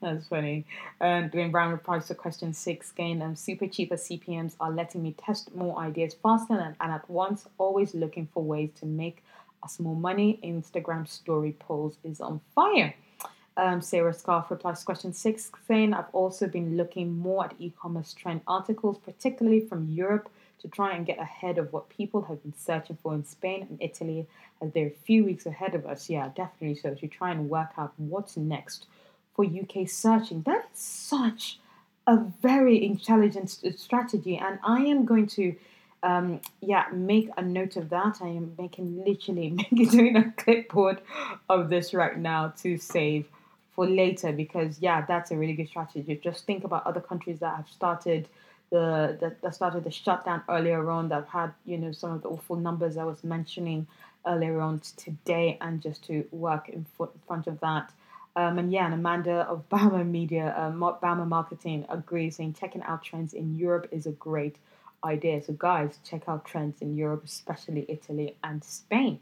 That's 0.00 0.26
funny. 0.26 0.66
And 1.00 1.30
Duane 1.30 1.52
Brown 1.52 1.70
replies 1.70 2.08
to 2.08 2.16
question 2.16 2.52
six 2.52 2.90
again. 2.90 3.22
Um, 3.22 3.36
super 3.36 3.68
cheaper 3.68 3.94
CPMs 3.94 4.56
are 4.58 4.72
letting 4.72 5.04
me 5.04 5.14
test 5.24 5.54
more 5.54 5.78
ideas 5.78 6.14
faster 6.20 6.54
and, 6.54 6.74
and 6.80 6.92
at 6.92 7.08
once, 7.08 7.46
always 7.56 7.94
looking 7.94 8.28
for 8.34 8.42
ways 8.42 8.70
to 8.80 8.86
make 8.86 9.22
us 9.62 9.78
more 9.78 9.96
money. 9.96 10.40
Instagram 10.42 11.06
story 11.06 11.52
polls 11.60 11.98
is 12.02 12.20
on 12.20 12.40
fire. 12.56 12.94
Um, 13.56 13.80
Sarah 13.80 14.14
Scarf 14.14 14.50
replies 14.50 14.80
to 14.80 14.86
question 14.86 15.12
six, 15.12 15.50
saying, 15.66 15.92
I've 15.92 16.12
also 16.12 16.46
been 16.46 16.76
looking 16.76 17.18
more 17.18 17.44
at 17.44 17.54
e 17.58 17.72
commerce 17.80 18.12
trend 18.14 18.40
articles, 18.46 18.98
particularly 18.98 19.60
from 19.60 19.88
Europe, 19.88 20.28
to 20.60 20.68
try 20.68 20.94
and 20.94 21.06
get 21.06 21.18
ahead 21.18 21.58
of 21.58 21.72
what 21.72 21.88
people 21.88 22.22
have 22.22 22.42
been 22.42 22.54
searching 22.56 22.98
for 23.02 23.14
in 23.14 23.24
Spain 23.24 23.66
and 23.68 23.80
Italy, 23.80 24.26
as 24.60 24.72
they're 24.72 24.88
a 24.88 25.04
few 25.04 25.24
weeks 25.24 25.46
ahead 25.46 25.74
of 25.74 25.86
us. 25.86 26.10
Yeah, 26.10 26.30
definitely 26.34 26.76
so, 26.76 26.94
to 26.94 27.06
try 27.06 27.30
and 27.30 27.48
work 27.48 27.70
out 27.76 27.92
what's 27.96 28.36
next 28.36 28.86
for 29.34 29.44
UK 29.44 29.88
searching. 29.88 30.42
That 30.42 30.68
is 30.72 30.80
such 30.80 31.58
a 32.06 32.16
very 32.16 32.84
intelligent 32.84 33.50
strategy, 33.76 34.36
and 34.36 34.58
I 34.64 34.82
am 34.82 35.04
going 35.04 35.26
to. 35.28 35.54
Um, 36.00 36.42
yeah, 36.60 36.84
make 36.92 37.28
a 37.36 37.42
note 37.42 37.76
of 37.76 37.90
that. 37.90 38.18
I 38.22 38.28
am 38.28 38.54
making 38.56 39.04
literally 39.04 39.50
making 39.72 39.88
doing 39.88 40.16
a 40.16 40.30
clipboard 40.30 41.00
of 41.48 41.70
this 41.70 41.92
right 41.92 42.16
now 42.16 42.54
to 42.58 42.78
save 42.78 43.26
for 43.78 43.84
later 43.84 44.32
because 44.32 44.80
yeah, 44.80 45.04
that's 45.06 45.32
a 45.32 45.36
really 45.36 45.54
good 45.54 45.68
strategy. 45.68 46.20
Just 46.22 46.46
think 46.46 46.62
about 46.62 46.86
other 46.86 47.00
countries 47.00 47.38
that 47.38 47.56
have 47.56 47.68
started 47.68 48.28
the 48.70 49.16
that, 49.20 49.40
that 49.42 49.54
started 49.54 49.84
the 49.84 49.90
shutdown 49.90 50.42
earlier 50.48 50.90
on 50.90 51.08
that 51.08 51.26
had 51.28 51.52
you 51.64 51.78
know 51.78 51.92
some 51.92 52.12
of 52.12 52.22
the 52.22 52.28
awful 52.28 52.56
numbers 52.56 52.96
I 52.96 53.04
was 53.04 53.24
mentioning 53.24 53.86
earlier 54.26 54.60
on 54.60 54.80
today, 54.96 55.58
and 55.60 55.80
just 55.80 56.04
to 56.04 56.26
work 56.30 56.68
in 56.68 56.86
front 57.26 57.46
of 57.46 57.60
that. 57.60 57.92
Um, 58.36 58.58
and 58.58 58.72
yeah, 58.72 58.84
and 58.84 58.94
Amanda 58.94 59.40
of 59.48 59.68
Bama 59.70 60.08
Media, 60.08 60.54
um, 60.56 60.80
Bama 60.80 61.26
Marketing 61.26 61.86
agrees, 61.88 62.36
saying 62.36 62.54
checking 62.54 62.82
out 62.82 63.02
trends 63.02 63.32
in 63.32 63.56
Europe 63.56 63.88
is 63.90 64.06
a 64.06 64.12
great 64.12 64.56
idea. 65.04 65.42
So, 65.42 65.54
guys, 65.54 65.98
check 66.08 66.28
out 66.28 66.44
trends 66.44 66.80
in 66.80 66.96
Europe, 66.96 67.24
especially 67.24 67.84
Italy 67.88 68.36
and 68.44 68.62
Spain. 68.62 69.20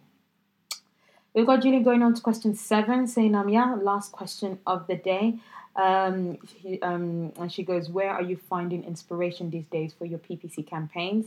We've 1.35 1.47
got 1.47 1.63
Julie 1.63 1.83
going 1.83 2.03
on 2.03 2.15
to 2.15 2.23
question 2.23 2.55
seven, 2.55 3.07
saying, 3.07 3.35
um, 3.35 3.51
yeah, 3.51 3.75
last 3.75 4.11
question 4.11 4.59
of 4.67 4.87
the 4.87 4.97
day. 4.97 5.39
Um, 5.77 6.39
um, 6.83 7.33
and 7.39 7.53
she 7.53 7.63
goes, 7.63 7.89
Where 7.89 8.11
are 8.11 8.23
you 8.23 8.37
finding 8.37 8.85
inspiration 8.85 9.51
these 9.51 9.67
days 9.67 9.93
for 9.93 10.07
your 10.07 10.19
PPC 10.19 10.67
campaigns? 10.67 11.27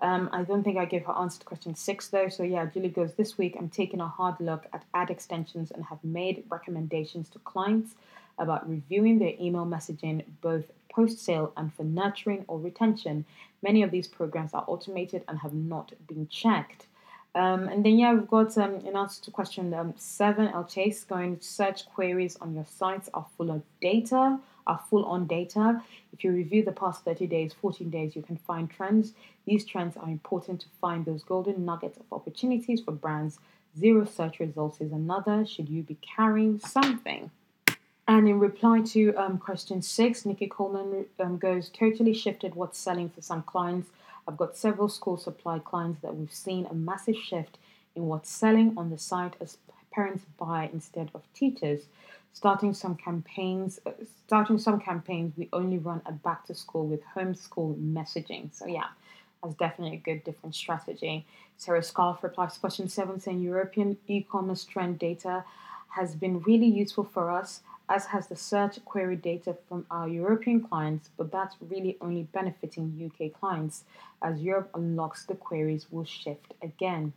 Um, 0.00 0.30
I 0.32 0.44
don't 0.44 0.62
think 0.62 0.78
I 0.78 0.84
gave 0.84 1.04
her 1.06 1.12
answer 1.12 1.40
to 1.40 1.44
question 1.44 1.74
six 1.74 2.08
though. 2.08 2.28
So 2.28 2.44
yeah, 2.44 2.66
Julie 2.66 2.88
goes, 2.88 3.14
This 3.14 3.36
week 3.36 3.56
I'm 3.58 3.68
taking 3.68 4.00
a 4.00 4.06
hard 4.06 4.36
look 4.38 4.66
at 4.72 4.84
ad 4.94 5.10
extensions 5.10 5.72
and 5.72 5.84
have 5.84 6.02
made 6.04 6.44
recommendations 6.48 7.28
to 7.30 7.40
clients 7.40 7.94
about 8.38 8.68
reviewing 8.68 9.18
their 9.18 9.32
email 9.40 9.66
messaging 9.66 10.22
both 10.40 10.70
post 10.92 11.18
sale 11.18 11.52
and 11.56 11.74
for 11.74 11.82
nurturing 11.82 12.44
or 12.46 12.58
retention. 12.58 13.24
Many 13.62 13.82
of 13.82 13.90
these 13.90 14.06
programs 14.06 14.54
are 14.54 14.64
automated 14.68 15.24
and 15.26 15.40
have 15.40 15.52
not 15.52 15.92
been 16.06 16.28
checked. 16.28 16.86
Um, 17.34 17.68
and 17.68 17.84
then, 17.84 17.98
yeah, 17.98 18.14
we've 18.14 18.28
got 18.28 18.56
um, 18.58 18.76
an 18.86 18.96
answer 18.96 19.22
to 19.24 19.30
question 19.30 19.72
um, 19.74 19.94
seven. 19.96 20.48
El 20.48 20.64
Chase 20.64 21.04
going 21.04 21.38
search 21.40 21.86
queries 21.86 22.36
on 22.40 22.54
your 22.54 22.64
sites 22.64 23.08
are 23.14 23.26
full 23.36 23.50
of 23.50 23.62
data, 23.80 24.38
are 24.66 24.80
full 24.90 25.04
on 25.04 25.26
data. 25.26 25.82
If 26.12 26.24
you 26.24 26.32
review 26.32 26.64
the 26.64 26.72
past 26.72 27.04
30 27.04 27.26
days, 27.26 27.52
14 27.52 27.90
days, 27.90 28.16
you 28.16 28.22
can 28.22 28.36
find 28.36 28.68
trends. 28.68 29.12
These 29.46 29.66
trends 29.66 29.96
are 29.96 30.08
important 30.08 30.60
to 30.62 30.66
find 30.80 31.04
those 31.04 31.22
golden 31.22 31.64
nuggets 31.64 31.98
of 31.98 32.06
opportunities 32.12 32.80
for 32.80 32.92
brands. 32.92 33.38
Zero 33.78 34.04
search 34.04 34.40
results 34.40 34.80
is 34.80 34.92
another. 34.92 35.46
Should 35.46 35.68
you 35.68 35.82
be 35.82 35.98
carrying 36.16 36.58
something? 36.58 37.30
And 38.08 38.26
in 38.26 38.40
reply 38.40 38.80
to 38.80 39.14
um, 39.16 39.36
question 39.36 39.82
six, 39.82 40.24
Nikki 40.24 40.46
Coleman 40.46 41.04
um, 41.20 41.36
goes 41.36 41.68
totally 41.68 42.14
shifted 42.14 42.54
what's 42.54 42.78
selling 42.78 43.10
for 43.10 43.20
some 43.20 43.42
clients 43.42 43.90
I've 44.28 44.36
got 44.36 44.56
several 44.56 44.90
school 44.90 45.16
supply 45.16 45.58
clients 45.58 46.02
that 46.02 46.14
we've 46.14 46.32
seen 46.32 46.66
a 46.66 46.74
massive 46.74 47.16
shift 47.16 47.56
in 47.96 48.06
what's 48.06 48.30
selling 48.30 48.74
on 48.76 48.90
the 48.90 48.98
site 48.98 49.34
as 49.40 49.56
parents 49.90 50.26
buy 50.36 50.68
instead 50.70 51.10
of 51.14 51.22
teachers. 51.32 51.86
Starting 52.34 52.74
some 52.74 52.94
campaigns, 52.94 53.80
uh, 53.86 53.92
starting 54.26 54.58
some 54.58 54.78
campaigns, 54.78 55.32
we 55.38 55.48
only 55.54 55.78
run 55.78 56.02
a 56.04 56.12
back 56.12 56.44
to 56.44 56.54
school 56.54 56.86
with 56.86 57.00
homeschool 57.16 57.74
messaging. 57.82 58.54
So 58.54 58.66
yeah, 58.66 58.88
that's 59.42 59.54
definitely 59.54 59.96
a 59.96 60.00
good 60.00 60.22
different 60.24 60.54
strategy. 60.54 61.26
Sarah 61.56 61.82
Scarf 61.82 62.22
replies 62.22 62.54
to 62.54 62.60
question 62.60 62.88
seven 62.88 63.18
saying 63.18 63.40
European 63.40 63.96
e-commerce 64.08 64.64
trend 64.64 64.98
data 64.98 65.42
has 65.88 66.14
been 66.14 66.40
really 66.40 66.66
useful 66.66 67.04
for 67.04 67.30
us 67.30 67.62
as 67.88 68.06
has 68.06 68.26
the 68.26 68.36
search 68.36 68.84
query 68.84 69.16
data 69.16 69.56
from 69.68 69.86
our 69.90 70.08
European 70.08 70.62
clients, 70.62 71.10
but 71.16 71.32
that's 71.32 71.56
really 71.60 71.96
only 72.00 72.24
benefiting 72.24 73.10
UK 73.10 73.32
clients. 73.32 73.84
As 74.22 74.40
Europe 74.40 74.70
unlocks, 74.74 75.24
the 75.24 75.34
queries 75.34 75.86
will 75.90 76.04
shift 76.04 76.54
again. 76.62 77.12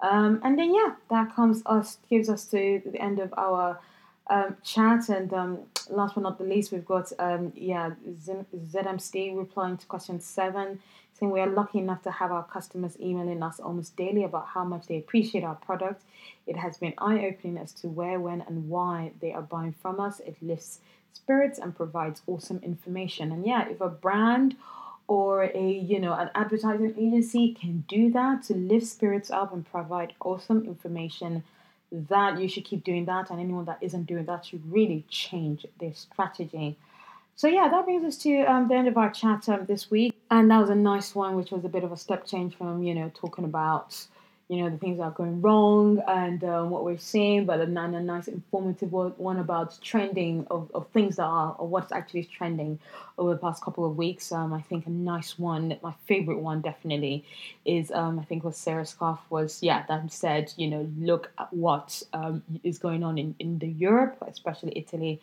Um, 0.00 0.40
and 0.44 0.58
then 0.58 0.74
yeah, 0.74 0.94
that 1.10 1.34
comes 1.34 1.62
us 1.66 1.98
gives 2.08 2.28
us 2.28 2.46
to 2.46 2.80
the 2.86 3.00
end 3.00 3.18
of 3.18 3.34
our 3.36 3.80
um, 4.30 4.56
chat. 4.62 5.08
And 5.08 5.32
um, 5.32 5.58
last 5.90 6.14
but 6.14 6.22
not 6.22 6.38
the 6.38 6.44
least, 6.44 6.72
we've 6.72 6.86
got 6.86 7.12
um, 7.18 7.52
yeah 7.56 7.90
ZMC 8.08 9.36
replying 9.36 9.76
to 9.76 9.86
question 9.86 10.20
seven, 10.20 10.80
saying 11.18 11.32
we 11.32 11.40
are 11.40 11.48
lucky 11.48 11.78
enough 11.78 12.02
to 12.02 12.10
have 12.10 12.30
our 12.30 12.44
customers 12.44 12.96
emailing 13.00 13.42
us 13.42 13.60
almost 13.60 13.96
daily 13.96 14.24
about 14.24 14.46
how 14.48 14.64
much 14.64 14.86
they 14.86 14.98
appreciate 14.98 15.44
our 15.44 15.56
product. 15.56 16.02
It 16.46 16.56
has 16.56 16.78
been 16.78 16.94
eye 16.98 17.26
opening 17.26 17.58
as 17.58 17.72
to 17.74 17.88
where, 17.88 18.20
when, 18.20 18.42
and 18.42 18.68
why 18.68 19.12
they 19.20 19.32
are 19.32 19.42
buying 19.42 19.72
from 19.72 20.00
us. 20.00 20.20
It 20.20 20.36
lifts 20.40 20.80
spirits 21.12 21.58
and 21.58 21.74
provides 21.74 22.22
awesome 22.26 22.60
information. 22.62 23.32
And 23.32 23.46
yeah, 23.46 23.68
if 23.68 23.80
a 23.80 23.88
brand 23.88 24.56
or 25.08 25.44
a 25.54 25.72
you 25.72 25.98
know 25.98 26.12
an 26.12 26.30
advertising 26.34 26.94
agency 26.98 27.54
can 27.54 27.84
do 27.88 28.10
that 28.12 28.42
to 28.44 28.54
lift 28.54 28.86
spirits 28.86 29.30
up 29.30 29.52
and 29.52 29.70
provide 29.70 30.12
awesome 30.20 30.64
information 30.64 31.42
that 31.90 32.38
you 32.38 32.48
should 32.48 32.66
keep 32.66 32.84
doing 32.84 33.06
that, 33.06 33.30
and 33.30 33.40
anyone 33.40 33.64
that 33.64 33.78
isn't 33.80 34.04
doing 34.04 34.26
that 34.26 34.44
should 34.44 34.70
really 34.70 35.04
change 35.08 35.66
their 35.80 35.94
strategy. 35.94 36.76
So 37.38 37.46
yeah, 37.46 37.68
that 37.68 37.84
brings 37.84 38.02
us 38.02 38.16
to 38.24 38.42
um, 38.52 38.66
the 38.66 38.74
end 38.74 38.88
of 38.88 38.96
our 38.96 39.10
chat 39.10 39.48
um, 39.48 39.64
this 39.66 39.92
week, 39.92 40.12
and 40.28 40.50
that 40.50 40.58
was 40.58 40.70
a 40.70 40.74
nice 40.74 41.14
one, 41.14 41.36
which 41.36 41.52
was 41.52 41.64
a 41.64 41.68
bit 41.68 41.84
of 41.84 41.92
a 41.92 41.96
step 41.96 42.26
change 42.26 42.56
from 42.56 42.82
you 42.82 42.96
know 42.96 43.12
talking 43.14 43.44
about 43.44 43.96
you 44.48 44.62
know 44.62 44.70
the 44.70 44.78
things 44.78 44.96
that 44.96 45.04
are 45.04 45.10
going 45.10 45.42
wrong 45.42 46.02
and 46.08 46.42
uh, 46.42 46.62
what 46.62 46.82
we're 46.82 46.96
seeing, 46.96 47.44
but 47.44 47.60
a, 47.60 47.64
a 47.64 47.66
nice 47.66 48.28
informative 48.28 48.90
one 48.90 49.38
about 49.38 49.78
trending 49.82 50.46
of, 50.50 50.70
of 50.74 50.88
things 50.88 51.16
that 51.16 51.24
are 51.24 51.54
or 51.58 51.68
what's 51.68 51.92
actually 51.92 52.24
trending 52.24 52.78
over 53.18 53.32
the 53.32 53.38
past 53.38 53.62
couple 53.62 53.84
of 53.84 53.96
weeks. 53.96 54.32
Um, 54.32 54.54
I 54.54 54.62
think 54.62 54.86
a 54.86 54.90
nice 54.90 55.38
one, 55.38 55.76
my 55.82 55.92
favorite 56.06 56.38
one 56.38 56.62
definitely 56.62 57.24
is 57.66 57.90
um, 57.92 58.18
I 58.18 58.24
think 58.24 58.42
what 58.42 58.56
Sarah 58.56 58.86
Scarf 58.86 59.18
was 59.28 59.62
yeah 59.62 59.84
that 59.88 60.10
said 60.10 60.52
you 60.56 60.68
know 60.68 60.88
look 60.98 61.30
at 61.38 61.52
what 61.52 62.02
um, 62.14 62.42
is 62.64 62.78
going 62.78 63.04
on 63.04 63.18
in 63.18 63.34
in 63.38 63.58
the 63.58 63.68
Europe, 63.68 64.16
especially 64.26 64.72
Italy 64.76 65.20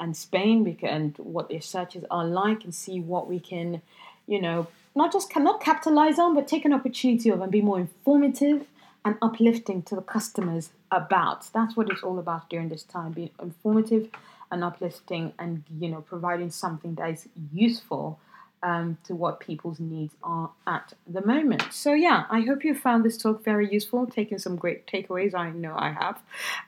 and 0.00 0.16
Spain, 0.16 0.62
because, 0.62 0.88
and 0.88 1.18
what 1.18 1.48
their 1.48 1.60
searches 1.60 2.04
are 2.10 2.24
like, 2.24 2.62
and 2.62 2.72
see 2.72 3.00
what 3.00 3.26
we 3.28 3.40
can 3.40 3.82
you 4.28 4.40
know 4.40 4.68
not 4.94 5.12
just 5.12 5.30
cannot 5.30 5.60
capitalize 5.60 6.18
on, 6.18 6.34
but 6.34 6.46
take 6.46 6.64
an 6.64 6.72
opportunity 6.72 7.28
of 7.30 7.40
and 7.40 7.52
be 7.52 7.60
more 7.60 7.80
informative 7.80 8.66
and 9.04 9.16
uplifting 9.22 9.82
to 9.82 9.94
the 9.94 10.02
customers 10.02 10.70
about. 10.90 11.48
That's 11.52 11.76
what 11.76 11.90
it's 11.90 12.02
all 12.02 12.18
about 12.18 12.50
during 12.50 12.68
this 12.68 12.82
time, 12.82 13.12
being 13.12 13.30
informative 13.40 14.08
and 14.50 14.64
uplifting 14.64 15.32
and 15.38 15.64
you 15.80 15.88
know 15.88 16.00
providing 16.00 16.50
something 16.50 16.94
that 16.96 17.10
is 17.10 17.28
useful 17.52 18.18
um, 18.62 18.98
to 19.04 19.14
what 19.14 19.40
people's 19.40 19.78
needs 19.78 20.14
are 20.22 20.50
at 20.66 20.92
the 21.06 21.24
moment. 21.24 21.62
So, 21.70 21.92
yeah, 21.94 22.24
I 22.28 22.40
hope 22.40 22.64
you 22.64 22.74
found 22.74 23.04
this 23.04 23.16
talk 23.16 23.44
very 23.44 23.72
useful, 23.72 24.06
taking 24.06 24.38
some 24.38 24.56
great 24.56 24.86
takeaways. 24.86 25.34
I 25.34 25.50
know 25.50 25.74
I 25.76 25.90
have. 25.90 26.20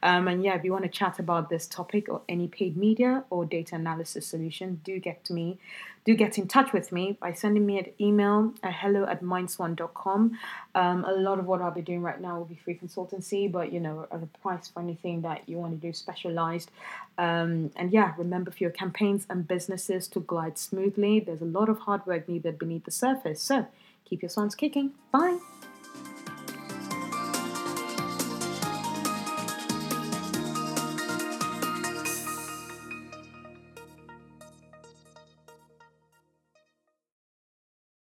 Um, 0.03 0.29
and 0.29 0.44
yeah, 0.44 0.55
if 0.55 0.64
you 0.64 0.73
want 0.73 0.85
to 0.85 0.90
chat 0.90 1.18
about 1.18 1.51
this 1.51 1.66
topic 1.66 2.09
or 2.09 2.23
any 2.29 2.49
paid 2.49 2.77
media 2.77 3.25
or 3.31 3.44
data 3.44 3.75
analysis 3.75 4.27
solution, 4.27 4.81
do 4.85 4.99
get 4.99 5.25
to 5.27 5.33
me. 5.33 5.59
Do 6.04 6.14
get 6.14 6.38
in 6.38 6.48
touch 6.48 6.72
with 6.72 6.92
me 6.92 7.18
by 7.20 7.32
sending 7.32 7.66
me 7.66 7.78
an 7.78 7.86
email 8.00 8.54
at 8.62 8.72
hello 8.72 9.04
at 9.04 9.22
mindswan.com. 9.22 10.38
Um, 10.74 11.04
a 11.04 11.12
lot 11.12 11.38
of 11.38 11.46
what 11.46 11.60
I'll 11.60 11.70
be 11.70 11.82
doing 11.82 12.02
right 12.02 12.20
now 12.20 12.38
will 12.38 12.46
be 12.46 12.56
free 12.56 12.74
consultancy, 12.74 13.50
but 13.50 13.72
you 13.72 13.80
know, 13.80 14.06
at 14.10 14.22
a 14.22 14.26
price 14.40 14.68
for 14.68 14.80
anything 14.80 15.22
that 15.22 15.48
you 15.48 15.58
want 15.58 15.80
to 15.80 15.86
do 15.86 15.92
specialized. 15.92 16.70
Um, 17.18 17.70
and 17.76 17.92
yeah, 17.92 18.14
remember 18.16 18.50
for 18.50 18.58
your 18.58 18.70
campaigns 18.70 19.26
and 19.28 19.46
businesses 19.46 20.08
to 20.08 20.20
glide 20.20 20.58
smoothly, 20.58 21.20
there's 21.20 21.42
a 21.42 21.46
lot 21.46 21.68
of 21.68 21.80
hard 21.80 22.06
work 22.06 22.28
needed 22.28 22.58
beneath 22.58 22.84
the 22.84 22.90
surface. 22.90 23.42
So 23.42 23.66
keep 24.04 24.22
your 24.22 24.30
swans 24.30 24.54
kicking. 24.54 24.92
Bye. 25.12 25.38